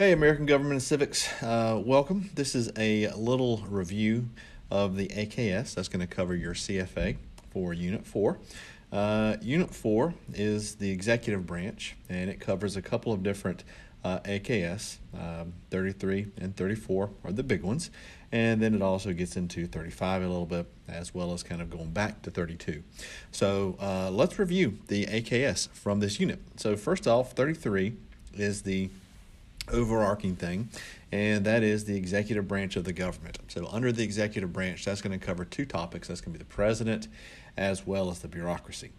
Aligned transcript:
Hey, 0.00 0.12
American 0.12 0.46
Government 0.46 0.74
and 0.74 0.82
Civics, 0.82 1.28
uh, 1.42 1.82
welcome. 1.84 2.30
This 2.32 2.54
is 2.54 2.70
a 2.78 3.08
little 3.16 3.64
review 3.68 4.28
of 4.70 4.94
the 4.94 5.08
AKS. 5.08 5.74
That's 5.74 5.88
going 5.88 6.06
to 6.06 6.06
cover 6.06 6.36
your 6.36 6.54
CFA 6.54 7.16
for 7.50 7.74
Unit 7.74 8.06
4. 8.06 8.38
Uh, 8.92 9.36
Unit 9.42 9.74
4 9.74 10.14
is 10.34 10.76
the 10.76 10.92
executive 10.92 11.48
branch, 11.48 11.96
and 12.08 12.30
it 12.30 12.38
covers 12.38 12.76
a 12.76 12.80
couple 12.80 13.12
of 13.12 13.24
different 13.24 13.64
uh, 14.04 14.20
AKS. 14.20 14.98
Um, 15.12 15.54
33 15.70 16.28
and 16.36 16.54
34 16.54 17.10
are 17.24 17.32
the 17.32 17.42
big 17.42 17.64
ones, 17.64 17.90
and 18.30 18.62
then 18.62 18.76
it 18.76 18.82
also 18.82 19.12
gets 19.12 19.36
into 19.36 19.66
35 19.66 20.22
a 20.22 20.28
little 20.28 20.46
bit, 20.46 20.66
as 20.86 21.12
well 21.12 21.32
as 21.32 21.42
kind 21.42 21.60
of 21.60 21.70
going 21.70 21.90
back 21.90 22.22
to 22.22 22.30
32. 22.30 22.84
So 23.32 23.76
uh, 23.80 24.12
let's 24.12 24.38
review 24.38 24.78
the 24.86 25.06
AKS 25.06 25.70
from 25.70 25.98
this 25.98 26.20
unit. 26.20 26.38
So, 26.54 26.76
first 26.76 27.08
off, 27.08 27.32
33 27.32 27.94
is 28.34 28.62
the 28.62 28.90
overarching 29.72 30.36
thing, 30.36 30.68
and 31.10 31.44
that 31.44 31.62
is 31.62 31.84
the 31.84 31.96
executive 31.96 32.46
branch 32.46 32.76
of 32.76 32.84
the 32.84 32.92
government. 32.92 33.38
So, 33.48 33.66
under 33.70 33.92
the 33.92 34.02
executive 34.02 34.52
branch, 34.52 34.84
that's 34.84 35.00
going 35.00 35.18
to 35.18 35.24
cover 35.24 35.44
two 35.44 35.64
topics. 35.64 36.08
That's 36.08 36.20
going 36.20 36.32
to 36.32 36.38
be 36.38 36.44
the 36.44 36.50
president 36.50 37.08
as 37.56 37.84
well 37.84 38.08
as 38.08 38.20
the 38.20 38.28
bureaucracy. 38.28 38.90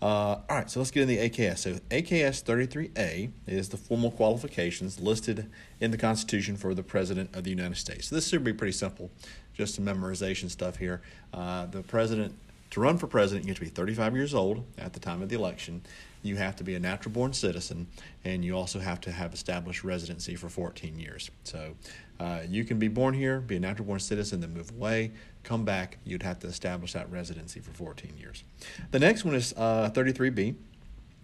Uh, 0.00 0.06
all 0.06 0.44
right, 0.48 0.70
so 0.70 0.80
let's 0.80 0.90
get 0.90 1.02
in 1.02 1.08
the 1.08 1.28
AKS. 1.28 1.58
So, 1.58 1.74
AKS 1.90 2.42
33A 2.42 3.30
is 3.46 3.68
the 3.68 3.76
formal 3.76 4.10
qualifications 4.10 5.00
listed 5.00 5.50
in 5.80 5.90
the 5.90 5.98
Constitution 5.98 6.56
for 6.56 6.74
the 6.74 6.82
President 6.82 7.34
of 7.36 7.44
the 7.44 7.50
United 7.50 7.76
States. 7.76 8.08
So, 8.08 8.14
this 8.14 8.28
should 8.28 8.44
be 8.44 8.52
pretty 8.52 8.72
simple, 8.72 9.10
just 9.54 9.74
some 9.74 9.84
memorization 9.84 10.50
stuff 10.50 10.76
here. 10.76 11.02
Uh, 11.34 11.66
the 11.66 11.82
president 11.82 12.34
to 12.76 12.80
run 12.82 12.98
for 12.98 13.06
president, 13.06 13.46
you 13.46 13.52
have 13.52 13.58
to 13.58 13.64
be 13.64 13.70
35 13.70 14.14
years 14.14 14.34
old 14.34 14.62
at 14.76 14.92
the 14.92 15.00
time 15.00 15.22
of 15.22 15.30
the 15.30 15.34
election. 15.34 15.80
You 16.22 16.36
have 16.36 16.56
to 16.56 16.64
be 16.64 16.74
a 16.74 16.78
natural 16.78 17.10
born 17.10 17.32
citizen, 17.32 17.86
and 18.22 18.44
you 18.44 18.54
also 18.54 18.80
have 18.80 19.00
to 19.00 19.12
have 19.12 19.32
established 19.32 19.82
residency 19.82 20.36
for 20.36 20.50
14 20.50 20.98
years. 20.98 21.30
So 21.44 21.74
uh, 22.20 22.40
you 22.46 22.64
can 22.64 22.78
be 22.78 22.88
born 22.88 23.14
here, 23.14 23.40
be 23.40 23.56
a 23.56 23.60
natural 23.60 23.86
born 23.86 24.00
citizen, 24.00 24.40
then 24.40 24.52
move 24.52 24.72
away, 24.72 25.12
come 25.42 25.64
back. 25.64 25.96
You'd 26.04 26.22
have 26.22 26.38
to 26.40 26.48
establish 26.48 26.92
that 26.92 27.10
residency 27.10 27.60
for 27.60 27.70
14 27.70 28.12
years. 28.18 28.44
The 28.90 28.98
next 28.98 29.24
one 29.24 29.34
is 29.34 29.54
uh, 29.56 29.88
33B, 29.94 30.56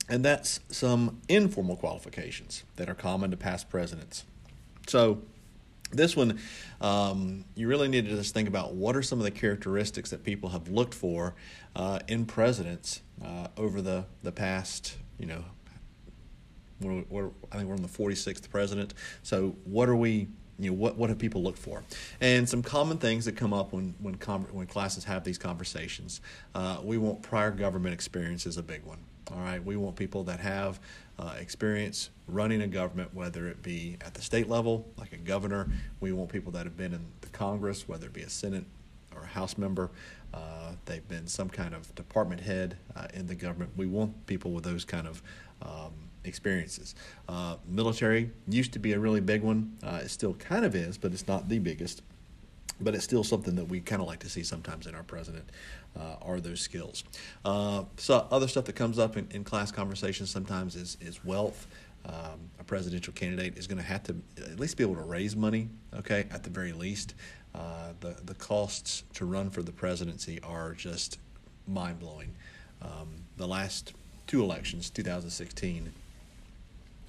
and 0.09 0.25
that's 0.25 0.59
some 0.71 1.21
informal 1.29 1.77
qualifications 1.77 2.65
that 2.77 2.89
are 2.89 2.95
common 2.95 3.31
to 3.31 3.37
past 3.37 3.69
presidents. 3.69 4.25
So 4.87 5.21
this 5.93 6.17
one, 6.17 6.39
um, 6.81 7.45
you 7.55 7.69
really 7.69 7.89
need 7.89 8.07
to 8.07 8.17
just 8.17 8.35
think 8.35 8.49
about 8.49 8.75
what 8.75 8.97
are 8.97 9.03
some 9.03 9.19
of 9.19 9.25
the 9.25 9.31
characteristics 9.31 10.11
that 10.11 10.25
people 10.25 10.51
have 10.51 10.69
looked 10.69 10.95
for 10.95 11.35
uh, 11.77 12.01
in 12.09 12.27
presidents 12.27 13.03
uh, 13.25 13.49
over 13.57 13.81
the, 13.81 14.05
the 14.23 14.33
past, 14.33 14.97
you 15.19 15.27
know, 15.27 15.45
we're, 16.81 17.05
we're, 17.09 17.31
I 17.51 17.57
think 17.57 17.69
we're 17.69 17.77
on 17.77 17.83
the 17.83 17.89
46th 17.89 18.51
president. 18.51 18.95
So 19.23 19.57
what 19.65 19.89
are 19.89 19.97
we, 19.97 20.29
you 20.59 20.71
know, 20.71 20.77
what, 20.77 20.97
what 20.97 21.11
have 21.11 21.19
people 21.19 21.43
looked 21.43 21.59
for? 21.59 21.83
And 22.21 22.49
some 22.49 22.63
common 22.63 22.99
things 22.99 23.25
that 23.25 23.37
come 23.37 23.53
up 23.53 23.73
when, 23.73 23.95
when, 24.01 24.17
com- 24.17 24.47
when 24.51 24.67
classes 24.67 25.05
have 25.05 25.25
these 25.25 25.39
conversations. 25.39 26.21
Uh, 26.55 26.79
we 26.83 26.99
want 26.99 27.23
prior 27.23 27.51
government 27.51 27.95
experience 27.95 28.47
is 28.47 28.57
a 28.57 28.63
big 28.63 28.85
one. 28.85 28.99
All 29.35 29.41
right, 29.41 29.65
we 29.65 29.77
want 29.77 29.97
people 29.97 30.25
that 30.25 30.41
have 30.41 30.79
uh, 31.19 31.35
experience 31.41 32.11
running 32.29 32.61
a 32.63 32.67
government, 32.67 33.15
whether 33.15 33.49
it 33.49 33.63
be 33.63 33.97
at 34.05 34.13
the 34.13 34.21
state 34.21 34.49
level, 34.49 34.87
like 34.99 35.13
a 35.13 35.17
governor. 35.17 35.69
We 36.01 36.13
want 36.13 36.31
people 36.31 36.53
that 36.53 36.65
have 36.65 36.77
been 36.77 36.93
in 36.93 37.05
the 37.23 37.29
Congress, 37.29 37.89
whether 37.89 38.07
it 38.07 38.13
be 38.13 38.23
a 38.23 38.29
Senate 38.29 38.65
or 39.15 39.23
a 39.23 39.27
House 39.27 39.57
member. 39.57 39.91
Uh, 40.35 40.73
they've 40.85 41.07
been 41.09 41.27
some 41.27 41.49
kind 41.49 41.75
of 41.75 41.95
department 41.95 42.41
head 42.43 42.77
uh, 42.95 43.07
in 43.15 43.27
the 43.27 43.35
government. 43.35 43.71
We 43.77 43.87
want 43.87 44.27
people 44.27 44.51
with 44.51 44.65
those 44.65 44.85
kind 44.85 45.07
of 45.07 45.23
um, 45.63 45.93
experiences. 46.25 46.95
Uh, 47.29 47.57
military 47.67 48.31
used 48.49 48.73
to 48.75 48.79
be 48.79 48.93
a 48.93 48.99
really 48.99 49.21
big 49.21 49.43
one. 49.43 49.79
Uh, 49.83 50.01
it 50.03 50.11
still 50.11 50.35
kind 50.35 50.65
of 50.65 50.75
is, 50.75 50.99
but 50.99 51.13
it's 51.13 51.27
not 51.27 51.49
the 51.49 51.59
biggest 51.59 52.03
but 52.81 52.95
it's 52.95 53.05
still 53.05 53.25
something 53.25 53.55
that 53.55 53.67
we 53.67 53.81
kind 53.81 54.03
of 54.03 54.09
like 54.09 54.19
to 54.21 54.29
see 54.29 54.43
sometimes 54.43 54.87
in 54.87 54.95
our 54.95 55.03
president 55.03 55.49
uh, 55.99 56.17
are 56.23 56.41
those 56.41 56.61
skills. 56.61 57.05
Uh, 57.45 57.85
so 57.97 58.27
other 58.31 58.49
stuff 58.49 58.65
that 58.65 58.77
comes 58.77 58.99
up 58.99 59.17
in, 59.17 59.29
in 59.31 59.45
class 59.45 59.71
conversations 59.71 60.31
sometimes 60.31 60.77
is, 60.77 60.97
is 61.01 61.25
wealth. 61.25 61.67
Um, 62.05 62.51
a 62.59 62.65
presidential 62.65 63.13
candidate 63.13 63.57
is 63.57 63.67
going 63.67 63.79
to 63.79 63.85
have 63.85 64.03
to 64.05 64.17
at 64.39 64.59
least 64.59 64.77
be 64.77 64.83
able 64.83 64.97
to 64.97 65.03
raise 65.03 65.37
money, 65.37 65.69
okay, 65.97 66.27
at 66.31 66.43
the 66.43 66.51
very 66.51 66.73
least. 66.73 67.15
Uh, 67.55 67.93
the, 68.01 68.17
the 68.25 68.35
costs 68.35 69.05
to 69.15 69.25
run 69.25 69.51
for 69.51 69.63
the 69.63 69.73
presidency 69.73 70.41
are 70.43 70.73
just 70.73 71.19
mind 71.69 72.01
blowing. 72.01 72.35
Um, 72.81 73.25
the 73.37 73.47
last 73.47 73.93
two 74.27 74.43
elections, 74.43 74.91
2016 74.91 75.93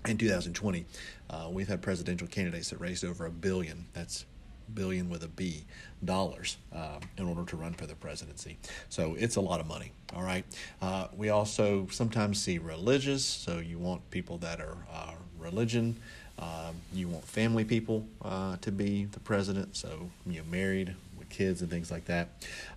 and 0.05 0.19
2020, 0.19 0.85
uh, 1.29 1.47
we've 1.49 1.67
had 1.67 1.81
presidential 1.81 2.27
candidates 2.27 2.69
that 2.69 2.79
raised 2.79 3.03
over 3.03 3.25
a 3.25 3.31
billion. 3.31 3.85
That's 3.93 4.25
billion 4.73 5.09
with 5.09 5.23
a 5.23 5.27
B 5.27 5.65
dollars 6.05 6.57
uh, 6.73 6.99
in 7.17 7.25
order 7.25 7.43
to 7.45 7.55
run 7.55 7.73
for 7.73 7.85
the 7.85 7.95
presidency. 7.95 8.57
So 8.89 9.15
it's 9.17 9.35
a 9.35 9.41
lot 9.41 9.59
of 9.59 9.67
money. 9.67 9.91
All 10.15 10.23
right. 10.23 10.45
Uh, 10.81 11.07
we 11.15 11.29
also 11.29 11.87
sometimes 11.91 12.41
see 12.41 12.57
religious. 12.57 13.25
So 13.25 13.59
you 13.59 13.79
want 13.79 14.09
people 14.11 14.37
that 14.39 14.59
are 14.59 14.77
uh, 14.91 15.13
religion. 15.39 15.97
Um, 16.39 16.75
you 16.93 17.07
want 17.07 17.25
family 17.25 17.63
people 17.63 18.05
uh, 18.23 18.57
to 18.57 18.71
be 18.71 19.05
the 19.05 19.19
president. 19.19 19.75
So 19.75 20.09
you 20.25 20.39
know, 20.39 20.45
married 20.49 20.95
with 21.17 21.29
kids 21.29 21.61
and 21.61 21.69
things 21.69 21.91
like 21.91 22.05
that. 22.05 22.29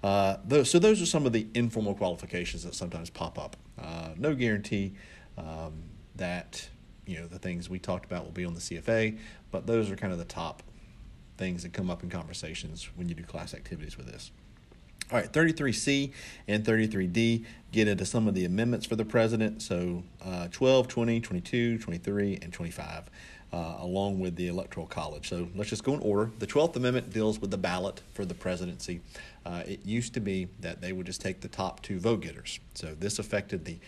Uh, 0.03 0.37
those, 0.45 0.71
so 0.71 0.79
those 0.79 1.01
are 1.01 1.07
some 1.07 1.27
of 1.27 1.33
the 1.33 1.47
informal 1.55 1.95
qualifications 1.95 2.65
that 2.65 2.75
sometimes 2.75 3.11
pop 3.11 3.39
up. 3.39 3.57
Uh, 3.81 4.11
no 4.17 4.35
guarantee 4.35 4.93
um, 5.39 5.73
that 6.17 6.69
you 7.07 7.19
know 7.19 7.27
the 7.27 7.39
things 7.39 7.71
we 7.71 7.79
talked 7.79 8.05
about 8.05 8.25
will 8.25 8.33
be 8.33 8.45
on 8.45 8.55
the 8.55 8.61
CFA, 8.61 9.19
but 9.51 9.67
those 9.67 9.91
are 9.91 9.97
kind 9.97 10.13
of 10.13 10.19
the 10.19 10.25
top 10.25 10.63
things 11.37 11.63
that 11.63 11.73
come 11.73 11.91
up 11.91 12.03
in 12.03 12.11
conversations 12.11 12.89
when 12.97 13.09
you 13.09 13.15
do 13.15 13.23
class 13.23 13.55
activities 13.55 13.97
with 13.97 14.07
this. 14.07 14.31
All 15.13 15.19
right, 15.19 15.33
33C 15.33 16.13
and 16.49 16.65
33D 16.65 17.45
get 17.71 17.87
into 17.87 18.05
some 18.05 18.27
of 18.27 18.35
the 18.35 18.45
amendments 18.45 18.87
for 18.87 18.97
the 18.97 19.05
president. 19.05 19.63
So 19.63 20.03
uh, 20.25 20.49
12, 20.51 20.89
20, 20.89 21.21
22, 21.21 21.79
23, 21.79 22.39
and 22.43 22.53
25, 22.53 23.11
uh, 23.53 23.77
along 23.79 24.19
with 24.19 24.35
the 24.35 24.49
Electoral 24.49 24.87
College. 24.87 25.29
So 25.29 25.47
let's 25.55 25.71
just 25.71 25.85
go 25.85 25.95
in 25.95 26.01
order. 26.01 26.33
The 26.41 26.47
12th 26.47 26.75
Amendment 26.75 27.13
deals 27.13 27.41
with 27.41 27.53
the 27.53 27.59
ballot 27.59 28.03
for 28.15 28.25
the 28.25 28.35
presidency. 28.35 29.01
Uh, 29.45 29.63
it 29.65 29.87
used 29.87 30.13
to 30.15 30.21
be 30.21 30.49
that 30.59 30.81
they 30.81 30.93
would 30.93 31.07
just 31.07 31.21
take 31.21 31.41
the 31.41 31.49
top 31.49 31.83
two 31.83 32.01
vote 32.01 32.23
getters. 32.23 32.59
So 32.75 32.97
this 32.99 33.21
affected 33.21 33.65
the 33.65 33.79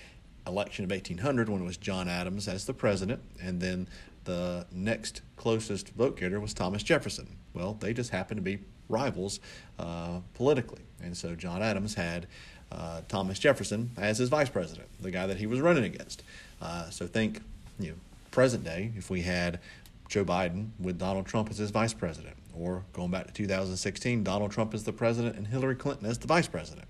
election 0.47 0.84
of 0.84 0.91
1800 0.92 1.48
when 1.48 1.62
it 1.62 1.64
was 1.64 1.76
John 1.76 2.08
Adams 2.08 2.47
as 2.47 2.64
the 2.64 2.75
president, 2.75 3.20
and 3.42 3.60
then 3.60 3.88
the 4.28 4.66
next 4.70 5.22
closest 5.36 5.88
vote 5.94 6.18
getter 6.18 6.38
was 6.38 6.52
Thomas 6.52 6.82
Jefferson. 6.82 7.38
Well, 7.54 7.78
they 7.80 7.94
just 7.94 8.10
happened 8.10 8.36
to 8.36 8.42
be 8.42 8.58
rivals 8.90 9.40
uh, 9.78 10.20
politically. 10.34 10.82
And 11.02 11.16
so 11.16 11.34
John 11.34 11.62
Adams 11.62 11.94
had 11.94 12.26
uh, 12.70 13.00
Thomas 13.08 13.38
Jefferson 13.38 13.90
as 13.96 14.18
his 14.18 14.28
vice 14.28 14.50
president, 14.50 14.86
the 15.00 15.10
guy 15.10 15.26
that 15.26 15.38
he 15.38 15.46
was 15.46 15.60
running 15.60 15.84
against. 15.84 16.24
Uh, 16.60 16.90
so 16.90 17.06
think, 17.06 17.40
you 17.80 17.88
know, 17.88 17.94
present 18.30 18.64
day, 18.64 18.92
if 18.96 19.08
we 19.08 19.22
had 19.22 19.60
Joe 20.10 20.26
Biden 20.26 20.72
with 20.78 20.98
Donald 20.98 21.24
Trump 21.24 21.48
as 21.48 21.56
his 21.56 21.70
vice 21.70 21.94
president, 21.94 22.36
or 22.54 22.84
going 22.92 23.10
back 23.10 23.28
to 23.28 23.32
2016, 23.32 24.24
Donald 24.24 24.50
Trump 24.50 24.74
as 24.74 24.84
the 24.84 24.92
president 24.92 25.36
and 25.36 25.46
Hillary 25.46 25.76
Clinton 25.76 26.06
as 26.06 26.19
the 26.19 26.26
vice 26.26 26.48
president. 26.48 26.86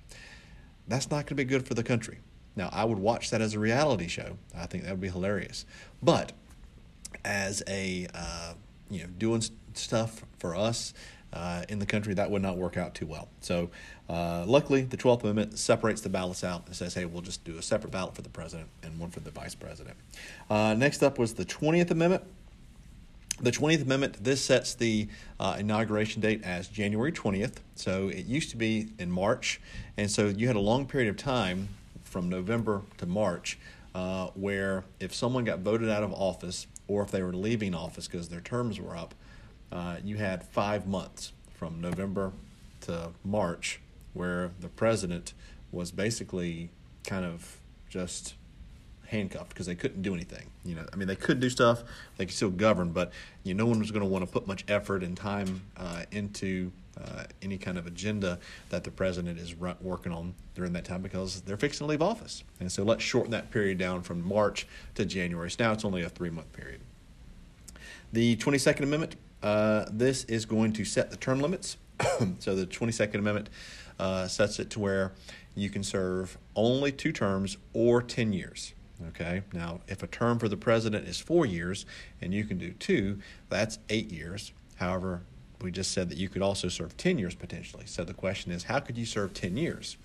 That's 0.89 1.09
not 1.09 1.19
going 1.19 1.27
to 1.27 1.35
be 1.37 1.45
good 1.45 1.69
for 1.69 1.75
the 1.75 1.85
country. 1.85 2.19
Now, 2.57 2.69
I 2.73 2.85
would 2.85 2.99
watch 2.99 3.31
that 3.31 3.41
as 3.41 3.55
a 3.55 3.61
reality 3.61 4.09
show. 4.09 4.39
I 4.57 4.67
think 4.67 4.83
that 4.83 4.91
would 4.91 5.01
be 5.01 5.11
hilarious. 5.11 5.65
But 6.03 6.33
as 7.29 7.63
a 7.69 8.09
uh, 8.15 8.55
you 8.91 9.03
know 9.03 9.09
doing 9.19 9.45
stuff 9.75 10.25
for 10.39 10.57
us 10.57 10.95
uh, 11.33 11.63
in 11.69 11.79
the 11.79 11.87
country, 11.87 12.15
that 12.15 12.31
would 12.31 12.43
not 12.43 12.57
work 12.57 12.77
out 12.77 12.95
too 12.95 13.07
well. 13.07 13.29
So, 13.41 13.71
uh, 14.09 14.45
luckily, 14.47 14.83
the 14.83 14.97
12th 14.97 15.23
Amendment 15.23 15.59
separates 15.59 16.01
the 16.01 16.09
ballots 16.09 16.43
out 16.43 16.67
and 16.67 16.75
says, 16.75 16.95
hey, 16.95 17.05
we'll 17.05 17.23
just 17.23 17.45
do 17.45 17.59
a 17.59 17.63
separate 17.63 17.91
ballot 17.91 18.15
for 18.15 18.23
the 18.23 18.31
president 18.31 18.71
and 18.83 18.99
one 18.99 19.11
for 19.11 19.21
the 19.21 19.31
vice 19.31 19.55
president. 19.55 19.97
Uh, 20.49 20.75
next 20.75 21.03
up 21.03 21.19
was 21.19 21.35
the 21.35 21.45
20th 21.45 21.91
Amendment. 21.91 22.25
The 23.41 23.53
20th 23.53 23.83
Amendment, 23.83 24.25
this 24.25 24.43
sets 24.43 24.75
the 24.75 25.07
uh, 25.39 25.57
inauguration 25.59 26.23
date 26.23 26.43
as 26.45 26.67
January 26.67 27.13
20th. 27.13 27.57
So 27.75 28.09
it 28.09 28.25
used 28.25 28.51
to 28.51 28.57
be 28.57 28.89
in 28.99 29.11
March. 29.11 29.61
And 29.97 30.11
so 30.11 30.29
you 30.29 30.47
had 30.47 30.57
a 30.57 30.61
long 30.61 30.87
period 30.87 31.11
of 31.11 31.19
time 31.19 31.69
from 32.03 32.31
November 32.31 32.83
to 32.97 33.07
March 33.07 33.59
uh, 33.95 34.29
where 34.35 34.85
if 34.99 35.15
someone 35.15 35.45
got 35.45 35.61
voted 35.61 35.89
out 35.89 36.03
of 36.03 36.13
office 36.13 36.67
or 36.89 37.03
if 37.03 37.11
they 37.11 37.23
were 37.23 37.33
leaving 37.33 37.75
office 37.75 38.09
because 38.09 38.29
their 38.29 38.41
terms 38.41 38.81
were 38.81 38.97
up, 38.97 39.15
uh, 39.71 39.97
you 40.03 40.17
had 40.17 40.43
five 40.43 40.87
months 40.87 41.33
from 41.55 41.81
November 41.81 42.33
to 42.81 43.11
March 43.25 43.81
where 44.15 44.51
the 44.61 44.69
president 44.69 45.35
was 45.71 45.93
basically 45.93 46.71
kind 47.05 47.25
of 47.25 47.59
just 47.89 48.35
handcuffed 49.07 49.51
because 49.51 49.67
they 49.67 49.75
couldn't 49.75 50.03
do 50.03 50.15
anything. 50.15 50.47
You 50.65 50.77
know, 50.77 50.87
I 50.93 50.97
mean, 50.97 51.09
they 51.09 51.17
could 51.17 51.41
do 51.41 51.51
stuff, 51.51 51.83
they 52.17 52.27
could 52.27 52.35
still 52.35 52.51
govern, 52.51 52.91
but 52.93 53.13
you 53.43 53.55
know, 53.55 53.65
no 53.65 53.71
one 53.71 53.79
was 53.79 53.91
going 53.91 54.03
to 54.03 54.09
want 54.09 54.25
to 54.25 54.31
put 54.31 54.47
much 54.47 54.65
effort 54.69 55.03
and 55.03 55.17
time 55.17 55.63
uh, 55.77 56.03
into 56.11 56.73
uh, 57.01 57.18
any 57.43 57.59
kind 57.59 57.79
of 57.79 57.87
agenda 57.87 58.39
that 58.71 58.85
the 58.85 58.91
president 58.91 59.39
is 59.39 59.55
working 59.57 60.13
on 60.13 60.35
during 60.55 60.73
that 60.73 60.85
time 60.85 61.03
because 61.03 61.41
they're 61.43 61.57
fixing 61.57 61.87
to 61.87 61.91
leave 61.91 62.03
office. 62.03 62.45
And 62.61 62.71
so 62.71 62.83
let's 62.83 63.03
shorten 63.03 63.31
that 63.33 63.51
period 63.51 63.79
down 63.79 64.03
from 64.03 64.27
March 64.27 64.67
to 64.95 65.05
January. 65.05 65.51
So 65.51 65.65
now 65.65 65.73
it's 65.73 65.85
only 65.85 66.03
a 66.03 66.09
three 66.09 66.31
month 66.31 66.53
period. 66.53 66.81
The 68.13 68.37
22nd 68.37 68.83
Amendment, 68.83 69.17
uh, 69.43 69.87
this 69.91 70.25
is 70.25 70.47
going 70.47 70.73
to 70.75 70.85
set 70.85 71.11
the 71.11 71.17
term 71.17 71.41
limits. 71.41 71.77
so 72.39 72.55
the 72.55 72.67
22nd 72.67 73.17
Amendment 73.17 73.51
uh, 73.99 74.27
sets 74.29 74.59
it 74.59 74.71
to 74.71 74.81
where 74.81 75.13
you 75.55 75.69
can 75.69 75.83
serve 75.83 76.39
only 76.55 76.93
two 76.93 77.13
terms 77.13 77.57
or 77.73 78.01
10 78.03 78.33
years. 78.33 78.73
Okay, 79.09 79.43
now 79.53 79.81
if 79.87 80.03
a 80.03 80.09
term 80.09 80.41
for 80.41 80.49
the 80.49 80.57
president 80.57 81.07
is 81.07 81.21
four 81.21 81.47
years 81.47 81.87
and 82.21 82.35
you 82.35 82.45
can 82.45 82.59
do 82.59 82.73
two, 82.73 83.19
that's 83.49 83.79
eight 83.89 84.11
years. 84.11 84.53
However, 84.77 85.23
we 85.61 85.71
just 85.71 85.93
said 85.93 86.09
that 86.11 86.19
you 86.19 86.29
could 86.29 86.43
also 86.43 86.69
serve 86.69 86.97
10 86.97 87.19
years 87.19 87.35
potentially. 87.35 87.85
So 87.87 88.05
the 88.05 88.15
question 88.15 88.53
is, 88.53 88.65
how 88.65 88.81
could 88.81 88.97
you 88.97 89.07
serve 89.07 89.35
10 89.35 89.57
years? 89.57 89.97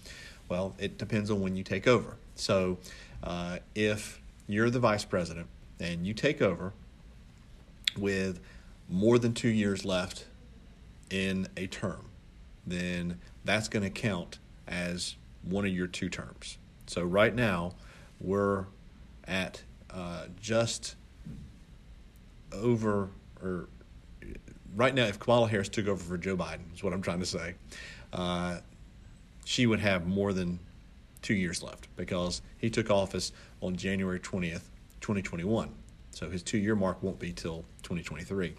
Well, 0.50 0.76
it 0.78 0.98
depends 0.98 1.30
on 1.32 1.42
when 1.42 1.56
you 1.56 1.64
take 1.64 1.88
over. 1.88 2.18
So 2.36 2.78
uh, 3.24 3.60
if 3.76 4.22
you're 4.48 4.70
the 4.70 4.80
vice 4.80 5.06
president 5.06 5.48
and 5.80 6.06
you 6.06 6.14
take 6.14 6.42
over 6.42 6.74
with 7.98 8.40
more 8.90 9.18
than 9.20 9.34
two 9.34 9.50
years 9.50 9.86
left 9.86 10.26
in 11.10 11.48
a 11.56 11.68
term, 11.68 12.10
then 12.66 13.20
that's 13.46 13.68
going 13.68 13.84
to 13.84 13.90
count 13.90 14.40
as 14.68 15.16
one 15.44 15.66
of 15.66 15.72
your 15.72 15.88
two 15.88 16.10
terms. 16.10 16.58
So 16.88 17.04
right 17.04 17.34
now, 17.34 17.74
we're 18.20 18.66
at 19.28 19.64
uh, 19.90 20.26
just 20.40 20.96
over 22.52 23.10
or 23.42 23.68
right 24.76 24.94
now, 24.94 25.06
if 25.06 25.20
Kamala 25.20 25.48
Harris 25.48 25.70
took 25.70 25.88
over 25.88 26.02
for 26.04 26.18
Joe 26.18 26.38
Biden, 26.38 26.74
is 26.74 26.84
what 26.84 26.94
I'm 26.94 27.02
trying 27.02 27.20
to 27.20 27.26
say, 27.26 27.56
uh, 28.12 28.60
she 29.46 29.66
would 29.66 29.80
have 29.80 30.08
more 30.08 30.34
than 30.34 30.60
two 31.22 31.34
years 31.34 31.64
left 31.64 31.88
because 31.96 32.42
he 32.58 32.70
took 32.70 32.90
office 32.90 33.32
on 33.62 33.76
January 33.76 34.20
20th, 34.20 34.64
2021. 35.02 35.70
So 36.12 36.30
his 36.30 36.44
two 36.44 36.58
year 36.58 36.76
mark 36.76 37.02
won't 37.02 37.20
be 37.20 37.34
till 37.34 37.66
2023. 37.82 38.54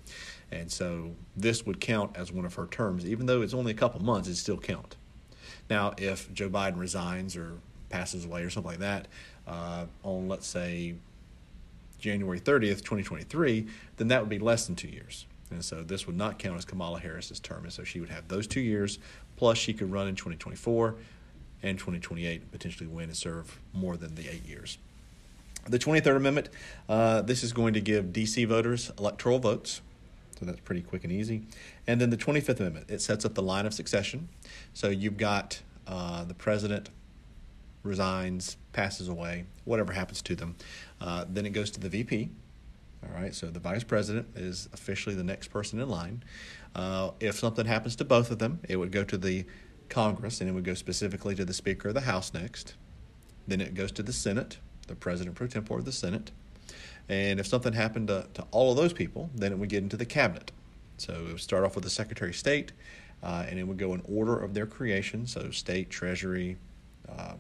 And 0.51 0.71
so 0.71 1.15
this 1.37 1.65
would 1.65 1.81
count 1.81 2.17
as 2.17 2.33
one 2.33 2.45
of 2.45 2.55
her 2.55 2.67
terms. 2.67 3.07
Even 3.07 3.27
though 3.27 3.43
it's 3.43 3.55
only 3.55 3.73
a 3.73 3.77
couple 3.77 4.03
months, 4.03 4.29
it 4.29 4.37
still 4.37 4.59
count. 4.59 4.97
Now, 5.71 5.95
if 5.97 6.33
Joe 6.33 6.49
Biden 6.49 6.79
resigns 6.79 7.37
or 7.37 7.59
passes 7.91 8.25
away 8.25 8.43
or 8.43 8.51
something 8.51 8.73
like 8.73 8.81
that 8.81 9.09
uh, 9.47 9.87
on, 10.03 10.29
let's 10.29 10.47
say, 10.47 10.95
January 11.99 12.41
30th, 12.41 12.83
2023, 12.83 13.67
then 13.97 14.09
that 14.09 14.21
would 14.21 14.29
be 14.29 14.39
less 14.39 14.67
than 14.67 14.75
two 14.75 14.89
years. 14.89 15.27
And 15.51 15.65
so 15.65 15.83
this 15.83 16.07
would 16.07 16.17
not 16.17 16.39
count 16.39 16.59
as 16.59 16.65
Kamala 16.65 16.99
Harris's 17.01 17.41
term. 17.41 17.65
And 17.65 17.73
so 17.73 17.85
she 17.85 18.01
would 18.01 18.11
have 18.11 18.29
those 18.29 18.47
two 18.47 18.61
years, 18.61 18.99
plus 19.37 19.59
she 19.59 19.73
could 19.73 19.91
run 19.91 20.09
in 20.09 20.15
2024 20.15 20.97
and 21.63 21.79
2028 21.79 22.41
and 22.41 22.53
potentially 22.53 22.87
win 22.87 23.05
and 23.05 23.17
serve 23.17 23.61
more 23.73 23.97
than 23.97 24.15
the 24.15 24.29
eight 24.29 24.47
years. 24.47 24.79
The 25.67 25.79
23rd 25.79 26.17
Amendment, 26.17 26.51
uh, 26.89 27.23
this 27.23 27.43
is 27.43 27.53
going 27.53 27.73
to 27.75 27.81
give 27.81 28.13
D.C. 28.13 28.45
voters 28.45 28.91
electoral 28.99 29.39
votes. 29.39 29.81
So 30.39 30.45
that's 30.45 30.61
pretty 30.61 30.83
quick 30.83 31.05
and 31.05 31.13
easy. 31.13 31.43
And 31.87 32.01
then 32.01 32.11
the 32.11 32.17
25th 32.17 32.61
Amendment, 32.61 32.87
it 32.91 33.01
sets 33.01 33.25
up 33.25 33.35
the 33.35 33.43
line 33.43 33.67
of 33.67 33.73
succession. 33.73 34.29
So 34.75 34.89
you've 34.89 35.17
got 35.17 35.63
uh, 35.87 36.25
the 36.25 36.35
president 36.35 36.91
resigns, 37.83 38.57
passes 38.73 39.09
away, 39.09 39.45
whatever 39.65 39.93
happens 39.93 40.21
to 40.23 40.35
them. 40.35 40.57
Uh, 41.01 41.25
then 41.29 41.47
it 41.47 41.51
goes 41.51 41.71
to 41.73 41.81
the 41.81 41.89
VP, 41.89 42.31
all 43.05 43.21
right, 43.21 43.35
so 43.35 43.47
the 43.47 43.61
vice 43.61 43.85
president 43.85 44.29
is 44.35 44.69
officially 44.73 45.15
the 45.15 45.25
next 45.25 45.49
person 45.49 45.81
in 45.81 45.89
line. 45.89 46.23
Uh, 46.75 47.11
if 47.21 47.39
something 47.39 47.67
happens 47.67 47.97
to 47.97 48.05
both 48.05 48.31
of 48.31 48.39
them, 48.39 48.61
it 48.69 48.77
would 48.77 48.93
go 48.93 49.05
to 49.05 49.17
the 49.17 49.45
Congress 49.89 50.41
and 50.41 50.49
it 50.49 50.53
would 50.53 50.65
go 50.65 50.75
specifically 50.75 51.35
to 51.35 51.45
the 51.45 51.55
Speaker 51.55 51.89
of 51.89 51.95
the 51.95 52.03
House 52.03 52.33
next. 52.33 52.75
Then 53.47 53.61
it 53.61 53.75
goes 53.75 53.93
to 53.93 54.03
the 54.03 54.13
Senate, 54.13 54.59
the 54.87 54.95
President 54.95 55.37
pro 55.37 55.47
tempore 55.47 55.79
of 55.79 55.85
the 55.85 55.93
Senate. 55.93 56.31
And 57.09 57.39
if 57.39 57.47
something 57.47 57.75
happened 57.75 58.09
to, 58.09 58.27
to 58.35 58.47
all 58.51 58.71
of 58.71 58.77
those 58.77 58.93
people, 58.93 59.31
then 59.35 59.53
it 59.53 59.59
would 59.59 59.69
get 59.69 59.83
into 59.83 59.97
the 59.97 60.07
cabinet. 60.07 60.51
So 60.97 61.13
it 61.13 61.33
would 61.33 61.41
start 61.41 61.65
off 61.65 61.75
with 61.75 61.85
the 61.85 61.91
Secretary 61.91 62.31
of 62.31 62.37
State, 62.37 62.73
uh, 63.23 63.45
and 63.49 63.59
it 63.59 63.65
would 63.65 63.79
go 63.79 63.93
in 63.95 64.03
order 64.09 64.39
of 64.39 64.55
their 64.55 64.67
creation. 64.67 65.27
So 65.27 65.51
State, 65.51 65.91
Treasury, 65.91 66.57
uh, 67.09 67.35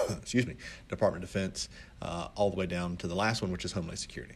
excuse 0.20 0.46
me, 0.46 0.56
Department 0.88 1.24
of 1.24 1.30
Defense, 1.30 1.68
uh, 2.00 2.28
all 2.34 2.50
the 2.50 2.56
way 2.56 2.66
down 2.66 2.96
to 2.98 3.06
the 3.06 3.14
last 3.14 3.42
one, 3.42 3.50
which 3.50 3.64
is 3.64 3.72
Homeland 3.72 3.98
Security. 3.98 4.34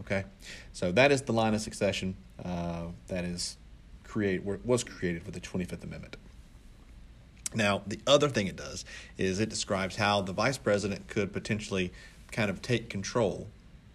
Okay, 0.00 0.24
so 0.72 0.92
that 0.92 1.10
is 1.10 1.22
the 1.22 1.32
line 1.32 1.54
of 1.54 1.60
succession 1.60 2.16
uh, 2.44 2.84
that 3.08 3.24
is 3.24 3.56
create 4.04 4.42
was 4.44 4.84
created 4.84 5.24
with 5.24 5.34
the 5.34 5.40
25th 5.40 5.84
Amendment. 5.84 6.16
Now, 7.54 7.82
the 7.86 7.98
other 8.06 8.28
thing 8.28 8.46
it 8.46 8.56
does 8.56 8.84
is 9.16 9.40
it 9.40 9.48
describes 9.48 9.96
how 9.96 10.20
the 10.20 10.32
vice 10.32 10.58
president 10.58 11.08
could 11.08 11.32
potentially 11.32 11.92
kind 12.30 12.50
of 12.50 12.60
take 12.60 12.90
control, 12.90 13.48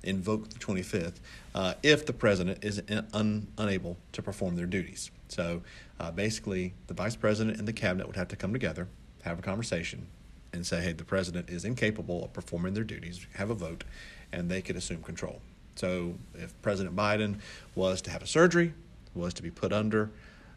invoke 0.03 0.49
the 0.49 0.59
25th, 0.59 1.15
uh, 1.53 1.75
if 1.83 2.05
the 2.05 2.13
president 2.13 2.63
is 2.63 2.81
un, 3.13 3.47
unable 3.57 3.97
to 4.13 4.21
perform 4.21 4.55
their 4.55 4.65
duties. 4.65 5.11
So 5.27 5.61
uh, 5.99 6.11
basically, 6.11 6.73
the 6.87 6.95
vice 6.95 7.15
president 7.15 7.59
and 7.59 7.67
the 7.67 7.73
cabinet 7.73 8.07
would 8.07 8.15
have 8.15 8.27
to 8.29 8.35
come 8.35 8.53
together, 8.53 8.87
have 9.23 9.37
a 9.37 9.41
conversation, 9.43 10.07
and 10.53 10.65
say, 10.65 10.81
hey, 10.81 10.93
the 10.93 11.03
president 11.03 11.49
is 11.49 11.65
incapable 11.65 12.23
of 12.23 12.31
performing 12.31 12.73
their 12.73 12.83
duties, 12.83 13.25
have 13.35 13.49
a 13.49 13.55
vote, 13.55 13.83
and 14.31 14.49
they 14.49 14.61
could 14.61 14.75
assume 14.75 15.01
control. 15.01 15.41
So 15.75 16.15
if 16.35 16.59
President 16.61 16.95
Biden 16.95 17.39
was 17.75 18.01
to 18.03 18.11
have 18.11 18.21
a 18.21 18.27
surgery, 18.27 18.73
was 19.15 19.33
to 19.33 19.43
be 19.43 19.49
put 19.49 19.73
under, 19.73 20.11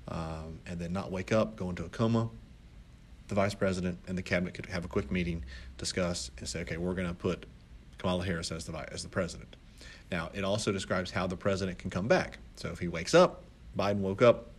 um, 0.09 0.61
and 0.67 0.79
then 0.79 0.93
not 0.93 1.11
wake 1.11 1.33
up, 1.33 1.57
go 1.57 1.71
into 1.71 1.85
a 1.85 1.89
coma, 1.89 2.29
the 3.29 3.35
vice 3.35 3.55
president 3.55 3.99
and 4.07 4.17
the 4.17 4.23
cabinet 4.23 4.55
could 4.55 4.67
have 4.67 4.85
a 4.85 4.89
quick 4.89 5.11
meeting, 5.11 5.45
discuss, 5.79 6.31
and 6.39 6.49
say, 6.49 6.61
okay, 6.61 6.77
we're 6.77 6.95
going 6.95 7.09
to 7.09 7.15
put 7.15 7.47
Kamala 7.99 8.25
Harris 8.25 8.53
as 8.53 8.67
the 8.67 8.93
as 8.93 9.03
the 9.03 9.09
president. 9.09 9.57
Now, 10.13 10.31
it 10.33 10.45
also 10.45 10.71
describes 10.71 11.11
how 11.11 11.27
the 11.27 11.37
president 11.37 11.79
can 11.79 11.91
come 11.91 12.07
back. 12.07 12.39
So 12.55 12.69
if 12.69 12.79
he 12.79 12.87
wakes 12.87 13.15
up, 13.15 13.43
Biden 13.77 13.99
woke 13.99 14.23
up, 14.23 14.51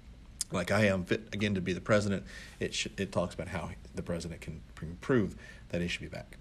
like 0.52 0.72
I 0.72 0.86
am 0.88 1.06
fit 1.06 1.30
again 1.32 1.56
to 1.56 1.62
be 1.62 1.72
the 1.72 1.82
president, 1.82 2.24
it 2.60 2.74
sh- 2.74 2.88
it 2.98 3.12
talks 3.12 3.36
about 3.36 3.48
how 3.48 3.70
the 3.96 4.02
president 4.02 4.42
can 4.42 4.62
prove 5.02 5.36
that 5.70 5.82
he 5.82 5.88
should 5.88 6.02
be 6.02 6.08
back. 6.08 6.38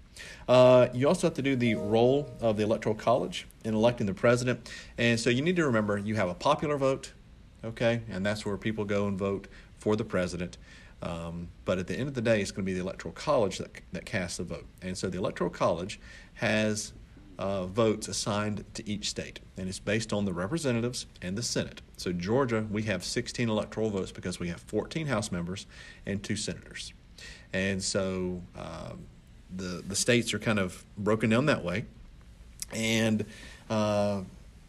Uh, 0.47 0.87
you 0.93 1.07
also 1.07 1.27
have 1.27 1.35
to 1.35 1.41
do 1.41 1.55
the 1.55 1.75
role 1.75 2.29
of 2.41 2.57
the 2.57 2.63
electoral 2.63 2.95
college 2.95 3.47
in 3.63 3.73
electing 3.73 4.07
the 4.07 4.13
president, 4.13 4.71
and 4.97 5.19
so 5.19 5.29
you 5.29 5.41
need 5.41 5.55
to 5.55 5.65
remember 5.65 5.97
you 5.97 6.15
have 6.15 6.29
a 6.29 6.33
popular 6.33 6.77
vote, 6.77 7.13
okay, 7.63 8.01
and 8.09 8.25
that's 8.25 8.45
where 8.45 8.57
people 8.57 8.85
go 8.85 9.07
and 9.07 9.17
vote 9.17 9.47
for 9.77 9.95
the 9.95 10.05
president. 10.05 10.57
Um, 11.03 11.49
but 11.65 11.77
at 11.77 11.85
the 11.85 11.95
end 11.95 12.07
of 12.07 12.15
the 12.15 12.21
day, 12.21 12.41
it's 12.41 12.49
going 12.49 12.65
to 12.65 12.71
be 12.71 12.73
the 12.73 12.81
electoral 12.81 13.13
college 13.13 13.59
that 13.59 13.81
that 13.91 14.05
casts 14.05 14.37
the 14.37 14.43
vote, 14.43 14.65
and 14.81 14.97
so 14.97 15.09
the 15.09 15.17
electoral 15.17 15.51
college 15.51 15.99
has 16.35 16.93
uh, 17.39 17.65
votes 17.67 18.07
assigned 18.07 18.63
to 18.73 18.87
each 18.89 19.09
state, 19.09 19.39
and 19.57 19.69
it's 19.69 19.79
based 19.79 20.11
on 20.11 20.25
the 20.25 20.33
representatives 20.33 21.05
and 21.21 21.37
the 21.37 21.43
Senate. 21.43 21.81
So, 21.97 22.11
Georgia, 22.11 22.65
we 22.71 22.83
have 22.83 23.03
16 23.03 23.49
electoral 23.49 23.89
votes 23.89 24.11
because 24.11 24.39
we 24.39 24.47
have 24.47 24.59
14 24.61 25.07
House 25.07 25.31
members 25.31 25.67
and 26.05 26.23
two 26.23 26.35
senators. 26.35 26.93
And 27.53 27.81
so 27.83 28.41
uh, 28.57 28.91
the, 29.55 29.83
the 29.87 29.95
states 29.95 30.33
are 30.33 30.39
kind 30.39 30.59
of 30.59 30.83
broken 30.97 31.29
down 31.29 31.45
that 31.47 31.63
way. 31.63 31.85
And 32.73 33.25
uh, 33.69 34.21